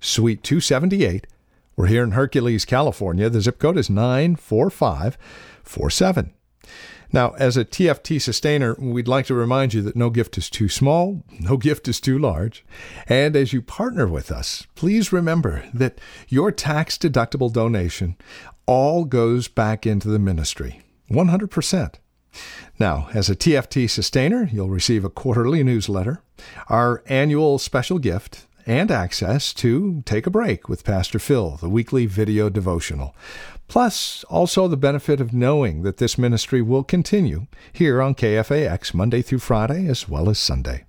Suite 0.00 0.42
278, 0.42 1.26
We're 1.76 1.86
here 1.86 2.02
in 2.02 2.10
Hercules, 2.10 2.66
California. 2.66 3.30
The 3.30 3.40
zip 3.40 3.58
code 3.58 3.78
is 3.78 3.88
94547. 3.88 6.34
Now, 7.12 7.34
as 7.38 7.56
a 7.56 7.64
TFT 7.64 8.20
sustainer, 8.20 8.76
we'd 8.78 9.08
like 9.08 9.26
to 9.26 9.34
remind 9.34 9.74
you 9.74 9.82
that 9.82 9.96
no 9.96 10.10
gift 10.10 10.38
is 10.38 10.48
too 10.48 10.68
small, 10.68 11.22
no 11.40 11.56
gift 11.56 11.88
is 11.88 12.00
too 12.00 12.18
large. 12.18 12.64
And 13.08 13.34
as 13.34 13.52
you 13.52 13.62
partner 13.62 14.06
with 14.06 14.30
us, 14.30 14.66
please 14.76 15.12
remember 15.12 15.64
that 15.74 15.98
your 16.28 16.52
tax 16.52 16.96
deductible 16.96 17.52
donation 17.52 18.16
all 18.66 19.04
goes 19.04 19.48
back 19.48 19.86
into 19.86 20.08
the 20.08 20.18
ministry 20.18 20.82
100%. 21.10 21.94
Now, 22.78 23.08
as 23.12 23.28
a 23.28 23.34
TFT 23.34 23.90
sustainer, 23.90 24.48
you'll 24.52 24.70
receive 24.70 25.04
a 25.04 25.10
quarterly 25.10 25.64
newsletter, 25.64 26.22
our 26.68 27.02
annual 27.06 27.58
special 27.58 27.98
gift, 27.98 28.46
and 28.66 28.90
access 28.90 29.52
to 29.54 30.02
Take 30.06 30.26
a 30.26 30.30
Break 30.30 30.68
with 30.68 30.84
Pastor 30.84 31.18
Phil, 31.18 31.56
the 31.60 31.68
weekly 31.68 32.06
video 32.06 32.48
devotional. 32.48 33.14
Plus, 33.70 34.24
also 34.24 34.66
the 34.66 34.76
benefit 34.76 35.20
of 35.20 35.32
knowing 35.32 35.82
that 35.82 35.98
this 35.98 36.18
ministry 36.18 36.60
will 36.60 36.82
continue 36.82 37.46
here 37.72 38.02
on 38.02 38.16
KFAX 38.16 38.92
Monday 38.92 39.22
through 39.22 39.38
Friday 39.38 39.86
as 39.86 40.08
well 40.08 40.28
as 40.28 40.40
Sunday. 40.40 40.86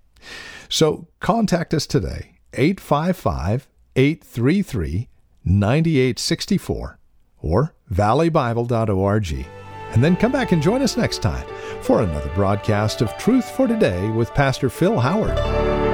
So 0.68 1.08
contact 1.20 1.76
us 1.76 1.86
today, 1.86 2.40
855 2.54 3.68
833 3.96 5.10
9864 5.46 7.00
or 7.44 7.76
valleybible.org. 7.94 9.46
And 9.92 10.04
then 10.04 10.16
come 10.16 10.32
back 10.32 10.52
and 10.52 10.60
join 10.60 10.82
us 10.82 10.98
next 10.98 11.22
time 11.22 11.46
for 11.84 12.02
another 12.02 12.32
broadcast 12.34 13.02
of 13.02 13.16
Truth 13.20 13.48
for 13.52 13.68
Today 13.68 14.10
with 14.10 14.34
Pastor 14.34 14.72
Phil 14.72 15.00
Howard. 15.00 15.91